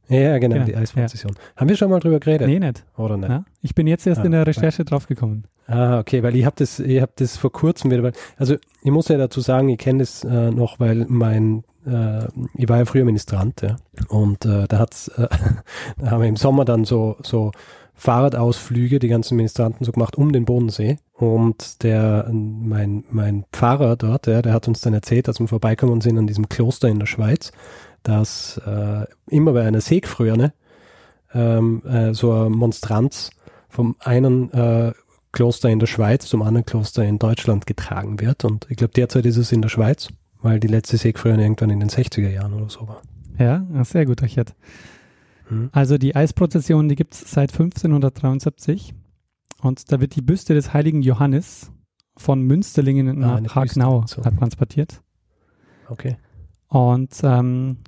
[0.08, 1.34] Ja, ja, genau, Genau, die Eisprozession.
[1.56, 2.48] Haben wir schon mal drüber geredet?
[2.48, 2.84] Nee, nicht.
[2.96, 3.28] Oder nicht?
[3.28, 3.44] Ja?
[3.60, 5.44] Ich bin jetzt erst Ah, in der Recherche draufgekommen.
[5.66, 8.90] Ah, okay, weil ich habe das, ich habe das vor kurzem wieder, weil, also ich
[8.90, 12.84] muss ja dazu sagen, ich kenne das äh, noch, weil mein, äh, ich war ja
[12.86, 13.76] früher Ministrant, ja,
[14.08, 15.28] und äh, da hat's, äh,
[15.98, 17.52] da haben wir im Sommer dann so so
[17.98, 24.28] Fahrradausflüge, die ganzen Ministranten so gemacht um den Bodensee und der, mein mein Pfarrer dort,
[24.28, 27.06] ja, der hat uns dann erzählt, dass wir vorbeikommen sind an diesem Kloster in der
[27.06, 27.50] Schweiz,
[28.04, 30.52] dass äh, immer bei einer Seegfröne
[31.34, 33.30] ähm, äh, so eine Monstranz
[33.68, 34.92] vom einen äh,
[35.32, 38.44] Kloster in der Schweiz zum anderen Kloster in Deutschland getragen wird.
[38.44, 40.08] Und ich glaube, derzeit ist es in der Schweiz,
[40.40, 43.02] weil die letzte Seegfröne irgendwann in den 60er Jahren oder so war.
[43.38, 44.54] Ja, sehr gut, Richard.
[45.48, 45.68] Hm.
[45.72, 48.94] Also die Eisprozession, die gibt es seit 1573
[49.62, 51.72] und da wird die Büste des heiligen Johannes
[52.16, 54.22] von Münsterlingen Ah, nach Hagenau so.
[54.22, 55.02] transportiert.
[55.88, 56.16] Okay.
[56.68, 57.78] Und ähm,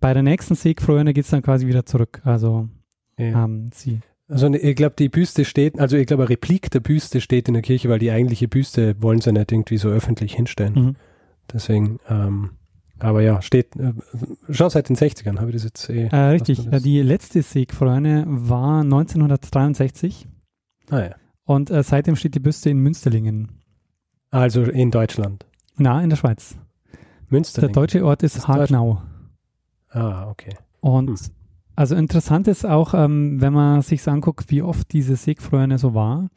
[0.00, 2.20] bei der nächsten Seegfröne geht es dann quasi wieder zurück.
[2.24, 2.68] Also
[3.18, 3.44] Ja.
[3.44, 4.00] ähm, sie.
[4.28, 7.54] Also ich glaube, die Büste steht, also ich glaube, eine Replik der Büste steht in
[7.54, 10.74] der Kirche, weil die eigentliche Büste wollen sie nicht irgendwie so öffentlich hinstellen.
[10.74, 10.96] Mhm.
[11.50, 12.50] Deswegen, ähm,
[13.00, 13.92] aber ja, steht äh,
[14.50, 16.06] schon seit den 60ern, habe ich das jetzt eh.
[16.08, 20.26] Äh, richtig, äh, die letzte Seegfröne war 1963
[20.90, 21.14] Ah ja.
[21.44, 23.48] und äh, seitdem steht die Büste in Münsterlingen.
[24.30, 25.46] Also in Deutschland.
[25.76, 26.56] Na, in der Schweiz.
[27.28, 27.60] Münster.
[27.62, 29.02] Der deutsche Ort ist ist Hagenau.
[29.90, 30.54] Ah, okay.
[30.80, 31.16] Und Hm.
[31.76, 36.28] also interessant ist auch, ähm, wenn man sich anguckt, wie oft diese Seegfröne so war,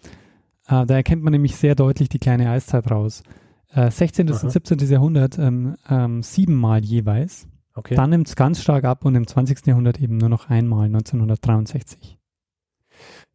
[0.67, 3.23] äh, da erkennt man nämlich sehr deutlich die kleine Eiszeit raus.
[3.73, 4.31] Äh, 16.
[4.31, 4.41] Aha.
[4.43, 4.79] und 17.
[4.79, 7.47] Jahrhundert ähm, ähm, siebenmal jeweils.
[7.73, 7.95] Okay.
[7.95, 9.65] Dann nimmt es ganz stark ab und im 20.
[9.65, 12.17] Jahrhundert eben nur noch einmal, 1963.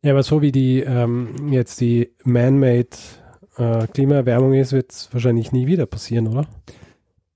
[0.02, 2.90] Ja, aber so wie die ähm, jetzt die man-made
[3.56, 6.46] äh, Klimaerwärmung ist, wird es wahrscheinlich nie wieder passieren, oder?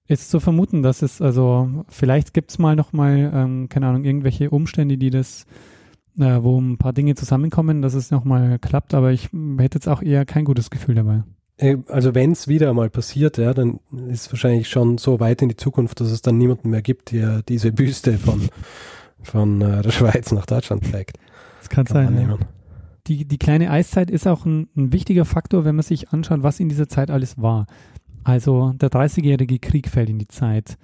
[0.07, 4.51] Ist zu vermuten, dass es, also vielleicht gibt es mal nochmal, ähm, keine Ahnung, irgendwelche
[4.51, 5.47] Umstände, die das,
[6.19, 10.03] äh, wo ein paar Dinge zusammenkommen, dass es nochmal klappt, aber ich hätte jetzt auch
[10.03, 11.23] eher kein gutes Gefühl dabei.
[11.61, 15.43] Äh, also wenn es wieder mal passiert, ja, dann ist es wahrscheinlich schon so weit
[15.43, 18.49] in die Zukunft, dass es dann niemanden mehr gibt, der diese Büste von,
[19.23, 21.19] von äh, der Schweiz nach Deutschland trägt.
[21.61, 22.29] Das kann, kann sein.
[22.29, 22.39] Ja.
[23.07, 26.61] Die, die kleine Eiszeit ist auch ein, ein wichtiger Faktor, wenn man sich anschaut, was
[26.61, 27.67] in dieser Zeit alles war.
[28.25, 30.79] Also der 30-jährige Krieg fällt in die Zeit.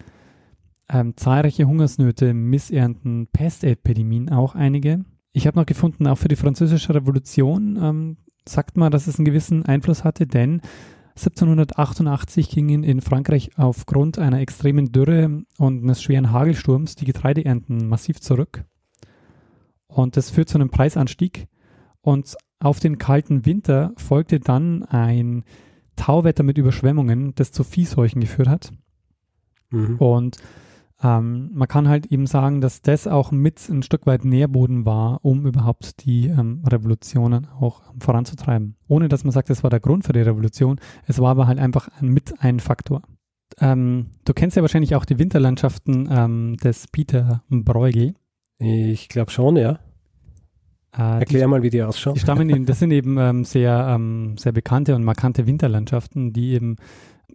[0.89, 5.05] Ähm, zahlreiche Hungersnöte, Missernten, Pestepidemien auch einige.
[5.33, 8.17] Ich habe noch gefunden, auch für die französische Revolution ähm,
[8.49, 10.61] sagt man, dass es einen gewissen Einfluss hatte, denn
[11.17, 18.21] 1788 gingen in Frankreich aufgrund einer extremen Dürre und eines schweren Hagelsturms die Getreideernten massiv
[18.21, 18.65] zurück.
[19.87, 21.47] Und das führt zu einem Preisanstieg.
[22.03, 25.45] Und auf den kalten Winter folgte dann ein
[25.97, 28.73] Tauwetter mit Überschwemmungen, das zu Viehseuchen geführt hat.
[29.71, 29.97] Mhm.
[29.97, 30.37] Und
[31.03, 35.23] ähm, man kann halt eben sagen, dass das auch mit ein Stück weit Nährboden war,
[35.23, 38.77] um überhaupt die ähm, Revolutionen auch ähm, voranzutreiben.
[38.89, 40.81] Ohne dass man sagt, das war der Grund für die Revolution.
[41.07, 43.03] Es war aber halt einfach ein, mit ein Faktor.
[43.61, 48.15] Ähm, du kennst ja wahrscheinlich auch die Winterlandschaften ähm, des Peter Bruegel.
[48.59, 49.79] Ich glaube schon, ja.
[50.97, 52.15] Äh, Erklär die, mal, wie die ausschauen.
[52.15, 54.01] Die stammen in, das sind eben ähm, sehr,
[54.39, 56.77] sehr bekannte und markante Winterlandschaften, die eben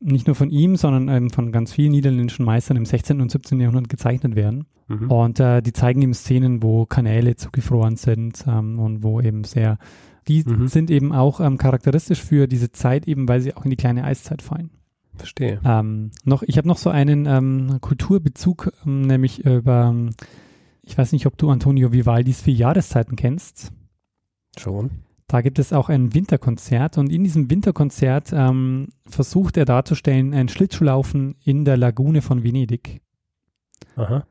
[0.02, 3.22] nicht nur von ihm, sondern ähm, von ganz vielen niederländischen Meistern im 16.
[3.22, 3.60] und 17.
[3.60, 4.66] Jahrhundert gezeichnet werden.
[4.88, 5.12] Mhm.
[5.12, 9.78] Und äh, die zeigen eben Szenen, wo Kanäle zugefroren sind ähm, und wo eben sehr,
[10.28, 10.68] die mhm.
[10.68, 14.04] sind eben auch ähm, charakteristisch für diese Zeit, eben weil sie auch in die kleine
[14.04, 14.72] Eiszeit fallen.
[15.16, 15.62] Verstehe.
[15.64, 19.96] Ähm, noch, ich habe noch so einen ähm, Kulturbezug, ähm, nämlich über,
[20.82, 23.72] ich weiß nicht, ob du Antonio Vivaldis vier Jahreszeiten kennst.
[24.58, 24.90] Schon.
[25.32, 30.50] Da gibt es auch ein Winterkonzert und in diesem Winterkonzert ähm, versucht er darzustellen ein
[30.50, 33.00] Schlittschuhlaufen in der Lagune von Venedig.
[33.96, 34.26] Aha.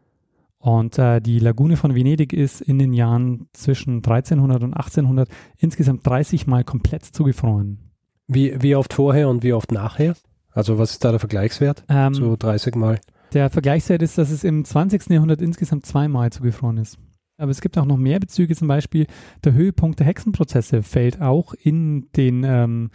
[0.58, 6.06] Und äh, die Lagune von Venedig ist in den Jahren zwischen 1300 und 1800 insgesamt
[6.06, 7.78] 30 Mal komplett zugefroren.
[8.26, 10.12] Wie, wie oft vorher und wie oft nachher?
[10.50, 11.82] Also was ist da der Vergleichswert?
[11.88, 13.00] Ähm, so 30 Mal.
[13.32, 15.08] Der Vergleichswert ist, dass es im 20.
[15.08, 16.98] Jahrhundert insgesamt zweimal zugefroren ist.
[17.40, 19.06] Aber es gibt auch noch mehr Bezüge, zum Beispiel
[19.44, 22.90] der Höhepunkt der Hexenprozesse fällt auch in den, ähm,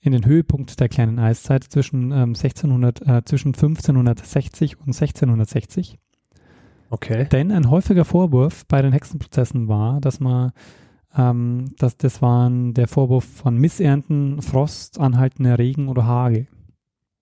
[0.00, 5.98] in den Höhepunkt der kleinen Eiszeit zwischen, ähm, 1600, äh, zwischen 1560 und 1660.
[6.90, 7.26] Okay.
[7.30, 10.52] Denn ein häufiger Vorwurf bei den Hexenprozessen war, dass man
[11.16, 16.46] ähm, dass das waren der Vorwurf von Missernten, Frost, anhaltender Regen oder Hagel.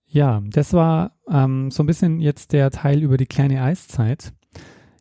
[0.06, 4.32] Ja, das war ähm, so ein bisschen jetzt der Teil über die kleine Eiszeit.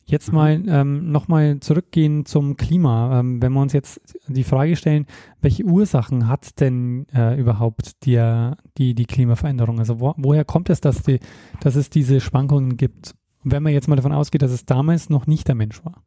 [0.08, 3.20] Jetzt mal ähm, nochmal zurückgehen zum Klima.
[3.20, 5.08] Ähm, wenn wir uns jetzt die Frage stellen,
[5.42, 9.80] welche Ursachen hat denn äh, überhaupt die, die, die Klimaveränderung?
[9.80, 11.20] Also wo, woher kommt es, dass, die,
[11.60, 13.16] dass es diese Schwankungen gibt?
[13.44, 16.04] Wenn man jetzt mal davon ausgeht, dass es damals noch nicht der Mensch war.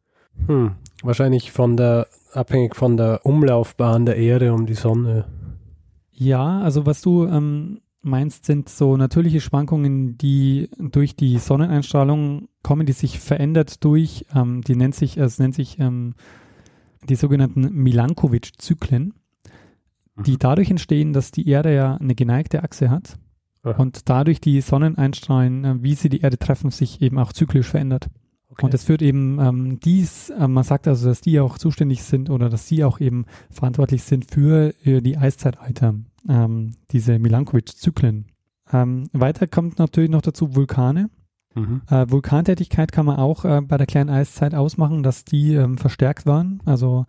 [0.47, 5.25] Hm, wahrscheinlich von der, abhängig von der Umlaufbahn der Erde um die Sonne.
[6.11, 12.85] Ja, also was du ähm, meinst, sind so natürliche Schwankungen, die durch die Sonneneinstrahlung kommen,
[12.85, 16.15] die sich verändert durch, ähm, die nennt sich, es nennt sich ähm,
[17.07, 19.13] die sogenannten Milankovitch-Zyklen,
[20.15, 20.23] mhm.
[20.23, 23.17] die dadurch entstehen, dass die Erde ja eine geneigte Achse hat
[23.63, 23.81] Aha.
[23.81, 28.09] und dadurch die Sonneneinstrahlen, äh, wie sie die Erde treffen, sich eben auch zyklisch verändert.
[28.49, 28.65] Okay.
[28.65, 32.29] Und das führt eben ähm, dies, äh, man sagt also, dass die auch zuständig sind
[32.29, 35.95] oder dass sie auch eben verantwortlich sind für äh, die Eiszeitalter
[36.27, 38.25] ähm, diese Milankovitch-Zyklen.
[38.71, 41.09] Ähm, weiter kommt natürlich noch dazu Vulkane.
[41.55, 41.81] Mhm.
[41.89, 46.25] Äh, Vulkantätigkeit kann man auch äh, bei der kleinen Eiszeit ausmachen, dass die ähm, verstärkt
[46.25, 46.61] waren.
[46.65, 47.05] Also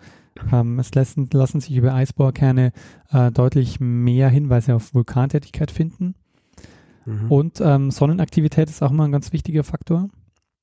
[0.53, 2.73] ähm, es lassen, lassen sich über Eisbohrkerne
[3.11, 6.15] äh, deutlich mehr Hinweise auf Vulkantätigkeit finden.
[7.05, 7.31] Mhm.
[7.31, 10.09] Und ähm, Sonnenaktivität ist auch mal ein ganz wichtiger Faktor.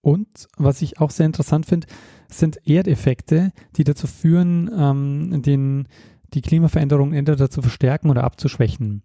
[0.01, 1.87] Und was ich auch sehr interessant finde,
[2.29, 5.87] sind Erdeffekte, die dazu führen, ähm, den,
[6.33, 9.03] die Klimaveränderung entweder zu verstärken oder abzuschwächen.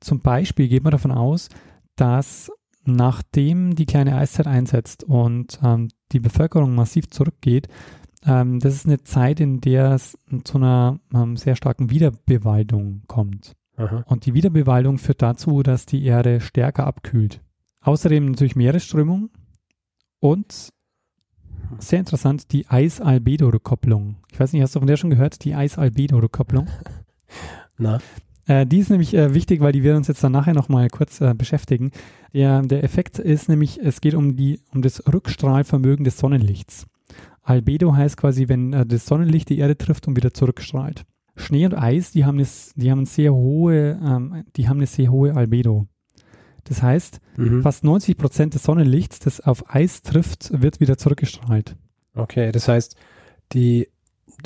[0.00, 1.48] Zum Beispiel geht man davon aus,
[1.96, 2.50] dass
[2.94, 7.68] nachdem die kleine Eiszeit einsetzt und ähm, die Bevölkerung massiv zurückgeht,
[8.26, 13.54] ähm, das ist eine Zeit, in der es zu einer ähm, sehr starken Wiederbewaldung kommt.
[13.76, 14.04] Aha.
[14.06, 17.40] Und die Wiederbewaldung führt dazu, dass die Erde stärker abkühlt.
[17.80, 19.30] Außerdem natürlich Meeresströmung
[20.20, 20.70] und
[21.78, 24.16] sehr interessant, die Eis-Albedo-Rückkopplung.
[24.32, 25.44] Ich weiß nicht, hast du von der schon gehört?
[25.44, 26.66] Die Eis-Albedo-Rückkopplung?
[27.78, 28.00] Na?
[28.48, 31.20] Äh, die ist nämlich äh, wichtig, weil die werden uns jetzt dann nachher nochmal kurz
[31.20, 31.92] äh, beschäftigen.
[32.32, 36.86] Der, der Effekt ist nämlich, es geht um, die, um das Rückstrahlvermögen des Sonnenlichts.
[37.42, 41.04] Albedo heißt quasi, wenn äh, das Sonnenlicht die Erde trifft und wieder zurückstrahlt.
[41.36, 44.86] Schnee und Eis, die haben, das, die haben, eine sehr hohe, ähm, die haben eine
[44.86, 45.86] sehr hohe Albedo.
[46.64, 47.62] Das heißt, mhm.
[47.62, 51.76] fast 90 Prozent des Sonnenlichts, das auf Eis trifft, wird wieder zurückgestrahlt.
[52.14, 52.96] Okay, das heißt,
[53.52, 53.88] die,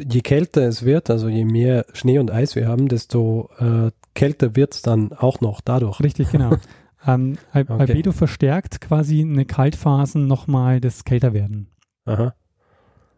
[0.01, 4.57] je kälter es wird, also je mehr Schnee und Eis wir haben, desto äh, kälter
[4.57, 6.01] wird es dann auch noch dadurch.
[6.01, 6.57] Richtig, genau.
[7.07, 7.73] ähm, Al Okay.
[7.73, 11.69] Albedo verstärkt quasi eine Kaltphasen nochmal das Kälterwerden.
[12.05, 12.35] Aha.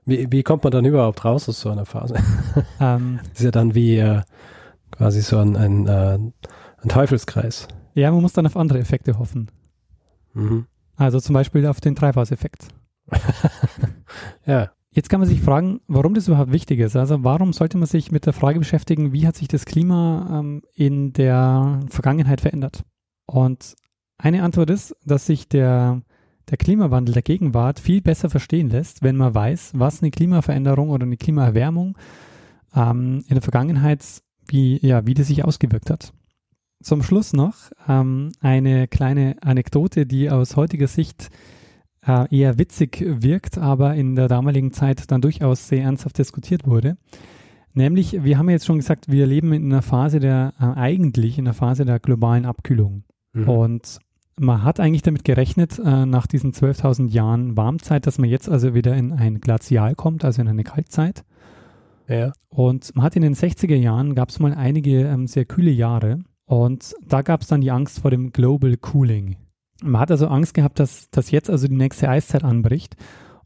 [0.07, 2.15] Wie, wie kommt man dann überhaupt raus aus so einer Phase?
[2.81, 4.21] Ähm, Das ist ja dann wie äh,
[4.91, 7.69] quasi so ein, ein, äh, ein Teufelskreis.
[7.95, 9.51] ja, man muss dann auf andere Effekte hoffen.
[10.35, 10.67] Mhm.
[10.97, 12.69] Also zum Beispiel auf den Treibhauseffekt.
[14.47, 14.71] Ja.
[14.95, 16.95] Jetzt kann man sich fragen, warum das überhaupt wichtig ist.
[16.95, 20.63] Also warum sollte man sich mit der Frage beschäftigen, wie hat sich das Klima ähm,
[20.73, 22.85] in der Vergangenheit verändert?
[23.27, 23.75] Und
[24.19, 26.03] eine Antwort ist, dass sich der,
[26.49, 31.07] der Klimawandel der Gegenwart viel besser verstehen lässt, wenn man weiß, was eine Klimaveränderung oder
[31.07, 31.99] eine Klimaerwärmung
[32.73, 36.13] ähm, in der Vergangenheit, wie, ja, wie die sich ausgewirkt hat.
[36.81, 37.57] Zum Schluss noch
[37.89, 41.31] ähm, eine kleine Anekdote, die aus heutiger Sicht
[42.07, 46.97] äh, eher witzig wirkt, aber in der damaligen Zeit dann durchaus sehr ernsthaft diskutiert wurde.
[47.73, 51.39] Nämlich, wir haben ja jetzt schon gesagt, wir leben in einer Phase der, äh, eigentlich
[51.39, 53.03] in einer Phase der globalen Abkühlung.
[53.33, 53.49] Mhm.
[53.49, 53.99] Und
[54.39, 58.75] man hat eigentlich damit gerechnet, äh, nach diesen 12.000 Jahren Warmzeit, dass man jetzt also
[58.75, 61.25] wieder in ein Glazial kommt, also in eine Kaltzeit.
[62.09, 62.33] ja.
[62.49, 66.21] Und man hat in den 60er Jahren, gab es mal einige ähm, sehr kühle Jahre.
[66.47, 69.37] Und da gab es dann die Angst vor dem Global Cooling.
[69.85, 72.97] Man hat also Angst gehabt, dass, dass jetzt also die nächste Eiszeit anbricht.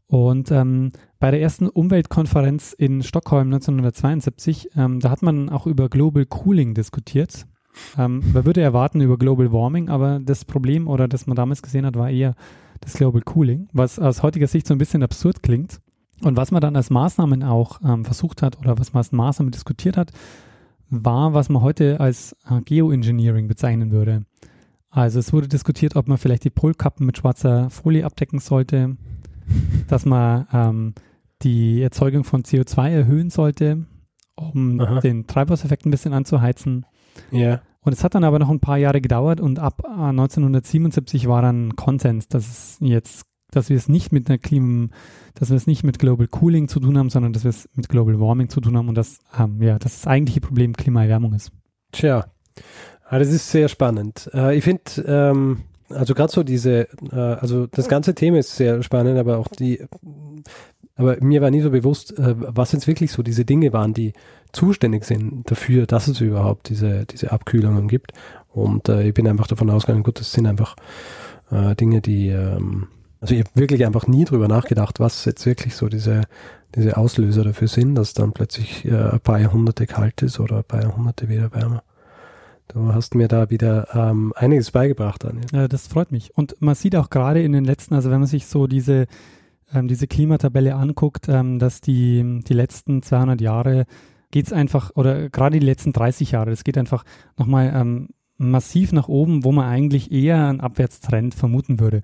[0.07, 5.87] Und ähm, bei der ersten Umweltkonferenz in Stockholm 1972, ähm, da hat man auch über
[5.87, 7.45] Global Cooling diskutiert.
[7.97, 11.85] Ähm, man würde erwarten über Global Warming, aber das Problem oder das man damals gesehen
[11.85, 12.35] hat, war eher
[12.81, 15.79] das Global Cooling, was aus heutiger Sicht so ein bisschen absurd klingt.
[16.21, 19.51] Und was man dann als Maßnahmen auch ähm, versucht hat oder was man als Maßnahmen
[19.51, 20.11] diskutiert hat,
[20.89, 24.25] war, was man heute als äh, Geoengineering bezeichnen würde.
[24.89, 28.97] Also es wurde diskutiert, ob man vielleicht die Polkappen mit schwarzer Folie abdecken sollte,
[29.87, 30.93] dass man ähm,
[31.41, 33.85] die Erzeugung von CO2 erhöhen sollte,
[34.35, 34.99] um Aha.
[34.99, 36.85] den Treibhauseffekt ein bisschen anzuheizen.
[37.31, 37.61] Ja.
[37.81, 41.41] Und es hat dann aber noch ein paar Jahre gedauert und ab äh, 1977 war
[41.41, 44.89] dann Konsens, dass es jetzt, dass wir es nicht mit einer Klima,
[45.35, 47.89] dass wir es nicht mit Global Cooling zu tun haben, sondern dass wir es mit
[47.89, 51.51] Global Warming zu tun haben und dass, ähm, ja, dass das eigentliche Problem Klimaerwärmung ist.
[51.91, 52.25] Tja,
[53.09, 54.29] ah, das ist sehr spannend.
[54.33, 58.83] Äh, ich finde, ähm, also gerade so diese, äh, also das ganze Thema ist sehr
[58.83, 59.83] spannend, aber auch die,
[60.95, 64.13] aber mir war nie so bewusst, äh, was jetzt wirklich so diese Dinge waren, die
[64.51, 68.13] zuständig sind dafür, dass es überhaupt diese, diese Abkühlungen gibt.
[68.51, 70.75] Und äh, ich bin einfach davon ausgegangen, gut, das sind einfach
[71.51, 72.87] äh, Dinge, die, ähm,
[73.21, 76.23] also ich habe wirklich einfach nie drüber nachgedacht, was jetzt wirklich so diese,
[76.75, 80.63] diese Auslöser dafür sind, dass dann plötzlich äh, ein paar Jahrhunderte kalt ist oder ein
[80.63, 81.83] paar Jahrhunderte wieder wärmer.
[82.69, 85.45] Du hast mir da wieder ähm, einiges beigebracht, Daniel.
[85.53, 86.37] Äh, das freut mich.
[86.37, 89.07] Und man sieht auch gerade in den letzten, also wenn man sich so diese,
[89.73, 93.85] ähm, diese Klimatabelle anguckt, ähm, dass die, die letzten 200 Jahre
[94.29, 97.03] geht es einfach, oder gerade die letzten 30 Jahre, es geht einfach
[97.37, 102.03] nochmal ähm, massiv nach oben, wo man eigentlich eher einen Abwärtstrend vermuten würde.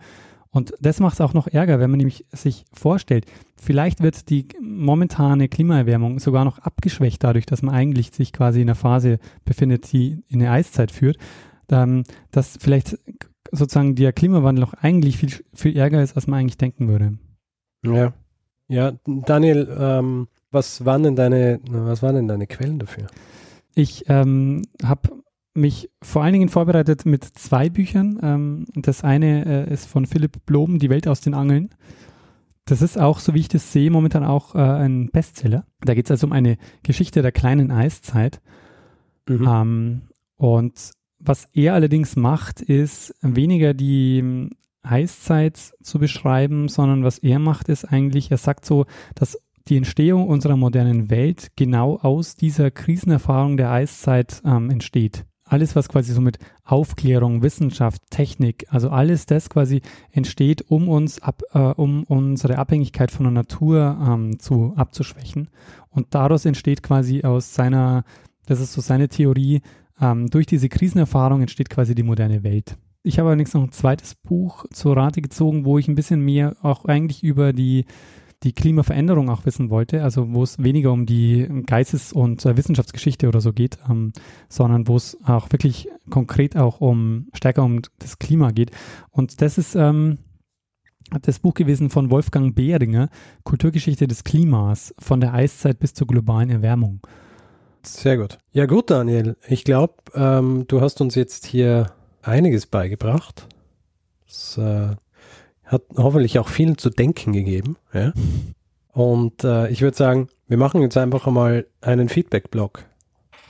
[0.55, 3.25] Und das macht es auch noch ärger, wenn man nämlich sich vorstellt,
[3.57, 8.69] vielleicht wird die momentane Klimaerwärmung sogar noch abgeschwächt dadurch, dass man eigentlich sich quasi in
[8.69, 11.17] einer Phase befindet, die in eine Eiszeit führt,
[11.69, 12.97] ähm, dass vielleicht
[13.51, 17.17] sozusagen der Klimawandel noch eigentlich viel, viel ärger ist, als man eigentlich denken würde.
[17.83, 18.13] Ja.
[18.69, 23.07] Ja, Daniel, ähm, was waren denn deine, was waren denn deine Quellen dafür?
[23.75, 25.09] Ich ähm, habe
[25.55, 28.19] mich vor allen Dingen vorbereitet mit zwei Büchern.
[28.21, 31.69] Ähm, das eine äh, ist von Philipp Blom, Die Welt aus den Angeln.
[32.65, 35.65] Das ist auch, so wie ich das sehe, momentan auch äh, ein Bestseller.
[35.81, 38.41] Da geht es also um eine Geschichte der kleinen Eiszeit.
[39.27, 39.47] Mhm.
[39.47, 40.01] Ähm,
[40.35, 44.49] und was er allerdings macht, ist weniger die ähm,
[44.81, 50.27] Eiszeit zu beschreiben, sondern was er macht, ist eigentlich, er sagt so, dass die Entstehung
[50.27, 55.25] unserer modernen Welt genau aus dieser Krisenerfahrung der Eiszeit ähm, entsteht.
[55.47, 59.81] Alles, was quasi so mit Aufklärung, Wissenschaft, Technik, also alles das quasi
[60.11, 65.49] entsteht, um uns ab, äh, um unsere Abhängigkeit von der Natur ähm, zu abzuschwächen.
[65.91, 68.05] Und daraus entsteht quasi aus seiner,
[68.47, 69.61] das ist so seine Theorie,
[70.01, 72.75] ähm, durch diese Krisenerfahrung entsteht quasi die moderne Welt.
[73.03, 76.55] Ich habe allerdings noch ein zweites Buch zur Rate gezogen, wo ich ein bisschen mehr
[76.63, 77.85] auch eigentlich über die
[78.43, 83.27] die Klimaveränderung auch wissen wollte, also wo es weniger um die Geistes- und äh, Wissenschaftsgeschichte
[83.27, 84.13] oder so geht, ähm,
[84.49, 88.71] sondern wo es auch wirklich konkret auch um stärker um das Klima geht.
[89.11, 90.19] Und das ist ähm,
[91.21, 93.09] das Buch gewesen von Wolfgang Behringer,
[93.43, 97.01] Kulturgeschichte des Klimas, von der Eiszeit bis zur globalen Erwärmung.
[97.83, 98.39] Sehr gut.
[98.51, 99.37] Ja gut, Daniel.
[99.47, 101.91] Ich glaube, ähm, du hast uns jetzt hier
[102.23, 103.47] einiges beigebracht.
[104.25, 104.95] Das äh,
[105.65, 107.77] hat hoffentlich auch viel zu denken gegeben.
[107.93, 108.13] Ja?
[108.93, 112.85] Und äh, ich würde sagen, wir machen jetzt einfach mal einen Feedback-Blog.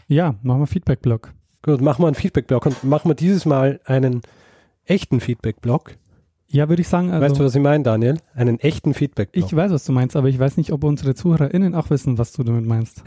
[0.08, 1.34] Ja, machen wir Feedback-Blog.
[1.62, 4.22] Gut, machen wir einen Feedback-Blog und machen wir dieses Mal einen
[4.86, 5.98] echten Feedback-Blog.
[6.48, 7.12] Ja, würde ich sagen.
[7.12, 8.20] Also, weißt du, was ich meine, Daniel?
[8.34, 9.46] Einen echten Feedback-Blog.
[9.46, 12.34] Ich weiß, was du meinst, aber ich weiß nicht, ob unsere ZuhörerInnen auch wissen, was
[12.34, 13.04] du damit meinst.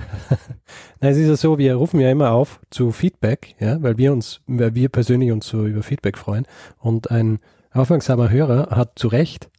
[1.01, 4.13] Nein, es ist ja so, wir rufen ja immer auf zu Feedback, ja, weil wir
[4.13, 6.47] uns, weil wir persönlich uns so über Feedback freuen.
[6.79, 7.39] Und ein
[7.79, 9.51] aufmerksamer Hörer hat zu Recht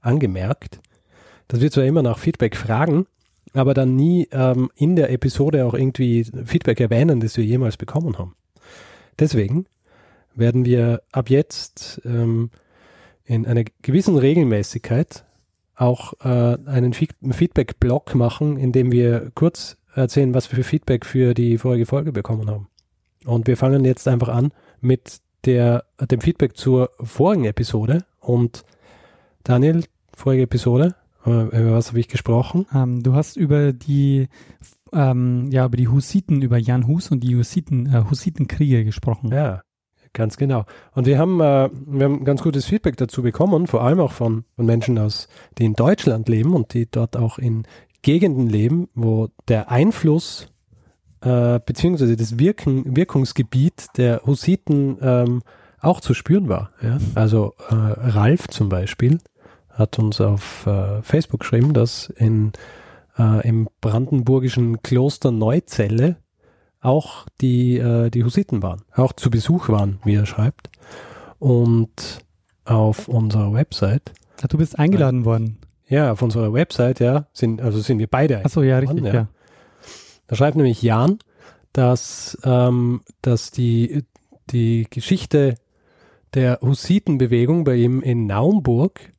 [0.00, 0.80] angemerkt,
[1.48, 3.06] dass wir zwar immer nach Feedback fragen,
[3.54, 8.18] aber dann nie ähm, in der Episode auch irgendwie Feedback erwähnen, das wir jemals bekommen
[8.18, 8.34] haben.
[9.18, 9.66] Deswegen
[10.34, 12.50] werden wir ab jetzt ähm,
[13.24, 15.24] in einer gewissen Regelmäßigkeit
[15.74, 21.34] auch äh, einen Feedback-Blog machen, in dem wir kurz erzählen, was wir für Feedback für
[21.34, 22.68] die vorige Folge bekommen haben.
[23.24, 28.04] Und wir fangen jetzt einfach an mit der, dem Feedback zur vorigen Episode.
[28.20, 28.64] Und
[29.44, 29.84] Daniel,
[30.14, 30.94] vorige Episode,
[31.26, 32.66] äh, über was habe ich gesprochen?
[32.74, 34.28] Ähm, du hast über die
[34.92, 39.30] ähm, ja, über die Hussiten, über Jan Hus und die Hussiten, äh, Hussitenkriege gesprochen.
[39.32, 39.62] Ja,
[40.14, 40.64] Ganz genau.
[40.94, 44.44] Und wir haben, äh, wir haben ganz gutes Feedback dazu bekommen, vor allem auch von,
[44.56, 45.26] von Menschen aus,
[45.56, 47.66] die in Deutschland leben und die dort auch in
[48.02, 50.51] Gegenden leben, wo der Einfluss
[51.22, 55.42] äh, beziehungsweise das Wirken, Wirkungsgebiet der Hussiten ähm,
[55.80, 56.70] auch zu spüren war.
[56.82, 56.98] Ja?
[57.14, 59.18] Also äh, Ralf zum Beispiel
[59.70, 62.52] hat uns auf äh, Facebook geschrieben, dass in,
[63.18, 66.16] äh, im brandenburgischen Kloster Neuzelle
[66.80, 70.70] auch die, äh, die Hussiten waren, auch zu Besuch waren, wie er schreibt.
[71.38, 72.20] Und
[72.64, 74.12] auf unserer Website.
[74.40, 75.58] Ja, du bist eingeladen worden.
[75.88, 78.44] Ja, auf unserer Website, ja, sind, also sind wir beide.
[78.44, 79.14] Achso, ja, richtig, ja.
[79.14, 79.28] ja.
[80.26, 81.18] Da schreibt nämlich Jan,
[81.72, 84.04] dass, ähm, dass die,
[84.50, 85.54] die Geschichte
[86.34, 89.12] der Hussitenbewegung bei ihm in Naumburg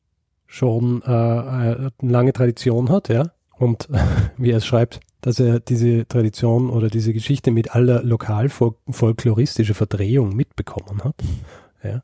[0.47, 3.31] schon äh, eine lange Tradition hat, ja.
[3.57, 3.89] Und
[4.37, 10.35] wie er es schreibt, dass er diese Tradition oder diese Geschichte mit aller lokalfolkloristischen Verdrehung
[10.35, 11.15] mitbekommen hat.
[11.83, 12.03] Ja.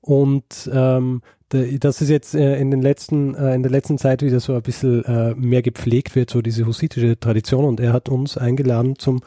[0.00, 4.38] Und ähm, dass es jetzt äh, in, den letzten, äh, in der letzten Zeit wieder
[4.38, 7.64] so ein bisschen äh, mehr gepflegt wird, so diese hussitische Tradition.
[7.64, 9.20] Und er hat uns eingeladen zum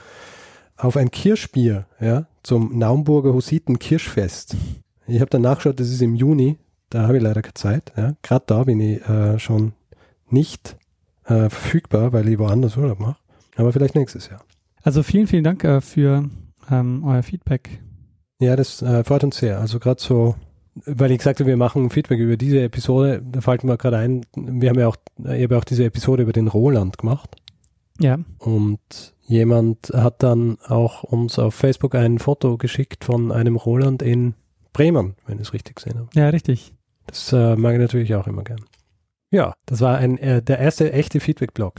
[0.77, 4.55] auf ein Kirschbier, ja, zum Naumburger Hussiten Kirschfest.
[5.05, 6.57] Ich habe dann nachgeschaut, das ist im Juni,
[6.89, 7.93] da habe ich leider keine Zeit.
[7.95, 8.15] Ja.
[8.23, 9.01] Gerade da bin ich
[9.37, 9.73] schon
[10.29, 10.75] nicht
[11.21, 13.17] verfügbar, weil ich woanders Urlaub mache.
[13.55, 14.43] Aber vielleicht nächstes Jahr.
[14.81, 16.29] Also vielen, vielen Dank für
[16.71, 17.79] ähm, euer Feedback.
[18.39, 19.59] Ja, das freut uns sehr.
[19.59, 20.35] Also gerade so,
[20.75, 24.25] weil ich gesagt habe, wir machen Feedback über diese Episode, da fällt mir gerade ein,
[24.35, 27.35] wir haben ja auch, ich habe auch diese Episode über den Roland gemacht.
[27.99, 28.19] Ja.
[28.39, 34.33] Und jemand hat dann auch uns auf Facebook ein Foto geschickt von einem Roland in
[34.73, 36.09] Bremen, wenn ich es richtig gesehen habe.
[36.15, 36.73] Ja, richtig.
[37.05, 38.61] Das äh, mag ich natürlich auch immer gern.
[39.29, 41.75] Ja, das war ein, äh, der erste echte Feedback-Blog.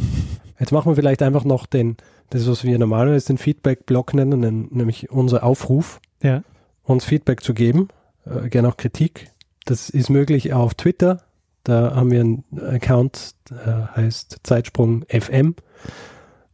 [0.58, 1.96] Jetzt machen wir vielleicht einfach noch den,
[2.30, 6.42] das, was wir normalerweise den Feedback-Blog nennen, nämlich unser Aufruf, ja.
[6.84, 7.88] uns Feedback zu geben,
[8.26, 9.30] äh, gerne auch Kritik.
[9.64, 11.22] Das ist möglich auf Twitter.
[11.64, 15.54] Da haben wir einen Account, der heißt Zeitsprung FM.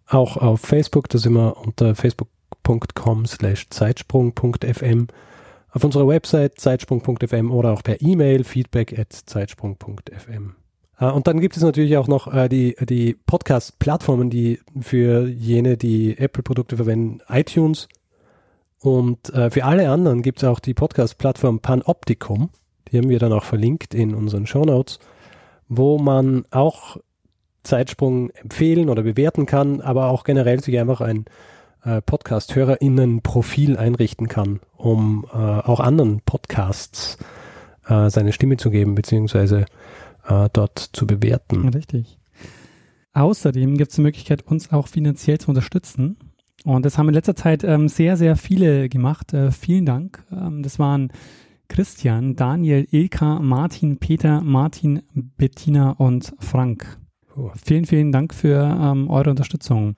[0.07, 5.09] Auch auf Facebook, da sind wir unter facebook.com slash zeitsprung.fm.
[5.73, 10.55] Auf unserer Website zeitsprung.fm oder auch per E-Mail feedback at zeitsprung.fm.
[10.99, 15.77] Äh, und dann gibt es natürlich auch noch äh, die, die Podcast-Plattformen, die für jene,
[15.77, 17.89] die Apple-Produkte verwenden, iTunes.
[18.81, 22.51] Und äh, für alle anderen gibt es auch die Podcast-Plattform Panopticum.
[22.89, 24.99] Die haben wir dann auch verlinkt in unseren Show Notes,
[25.69, 26.97] wo man auch
[27.63, 31.27] Zeitsprung empfehlen oder bewerten kann, aber auch generell sich einfach ein
[31.85, 37.19] äh, Podcast-HörerInnen-Profil einrichten kann, um äh, auch anderen Podcasts
[37.87, 39.67] äh, seine Stimme zu geben, beziehungsweise
[40.27, 41.69] äh, dort zu bewerten.
[41.69, 42.19] Richtig.
[43.13, 46.17] Außerdem gibt es die Möglichkeit, uns auch finanziell zu unterstützen.
[46.65, 49.33] Und das haben in letzter Zeit ähm, sehr, sehr viele gemacht.
[49.33, 50.25] Äh, vielen Dank.
[50.31, 51.13] Ähm, das waren
[51.69, 56.99] Christian, Daniel, Ilka, Martin, Peter, Martin, Bettina und Frank.
[57.37, 57.51] Oh.
[57.55, 59.97] Vielen, vielen Dank für ähm, eure Unterstützung.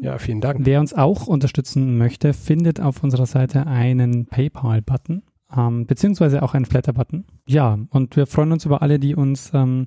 [0.00, 0.60] Ja, vielen Dank.
[0.62, 5.22] Wer uns auch unterstützen möchte, findet auf unserer Seite einen PayPal-Button
[5.54, 7.24] ähm, beziehungsweise auch einen Flatter-Button.
[7.46, 9.86] Ja, und wir freuen uns über alle, die uns ähm,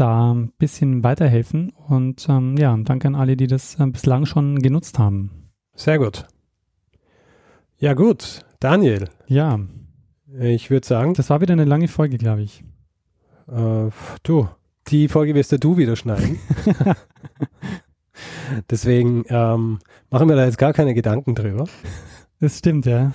[0.00, 1.70] da ein bisschen weiterhelfen.
[1.70, 5.50] Und ähm, ja, danke an alle, die das äh, bislang schon genutzt haben.
[5.74, 6.26] Sehr gut.
[7.78, 8.44] Ja, gut.
[8.60, 9.08] Daniel.
[9.26, 9.60] Ja.
[10.38, 11.14] Ich würde sagen.
[11.14, 12.62] Das war wieder eine lange Folge, glaube ich.
[13.48, 13.90] Äh,
[14.22, 14.48] du,
[14.88, 16.38] die Folge wirst du wieder schneiden.
[18.70, 19.78] Deswegen ähm,
[20.10, 21.66] machen wir da jetzt gar keine Gedanken drüber.
[22.40, 23.12] Das stimmt, ja.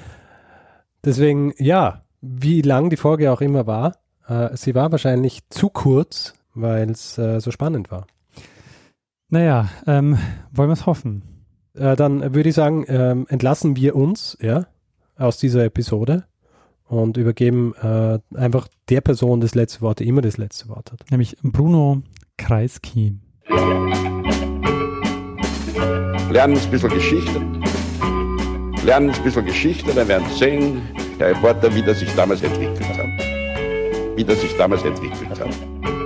[1.03, 6.33] Deswegen, ja, wie lang die Folge auch immer war, äh, sie war wahrscheinlich zu kurz,
[6.53, 8.07] weil es äh, so spannend war.
[9.29, 10.17] Naja, ähm,
[10.51, 11.23] wollen wir es hoffen.
[11.75, 14.67] Äh, dann würde ich sagen, ähm, entlassen wir uns ja,
[15.17, 16.25] aus dieser Episode
[16.85, 21.09] und übergeben äh, einfach der Person das letzte Wort, die immer das letzte Wort hat.
[21.09, 22.03] Nämlich Bruno
[22.37, 23.17] Kreisky.
[26.29, 27.41] Lernen ein bisschen Geschichte.
[28.85, 30.81] Lernen ein bisschen Geschichte, dann werden Sie sehen,
[31.19, 34.17] der Reporter, wie das sich damals entwickelt hat.
[34.17, 36.02] Wie das sich damals entwickelt hat.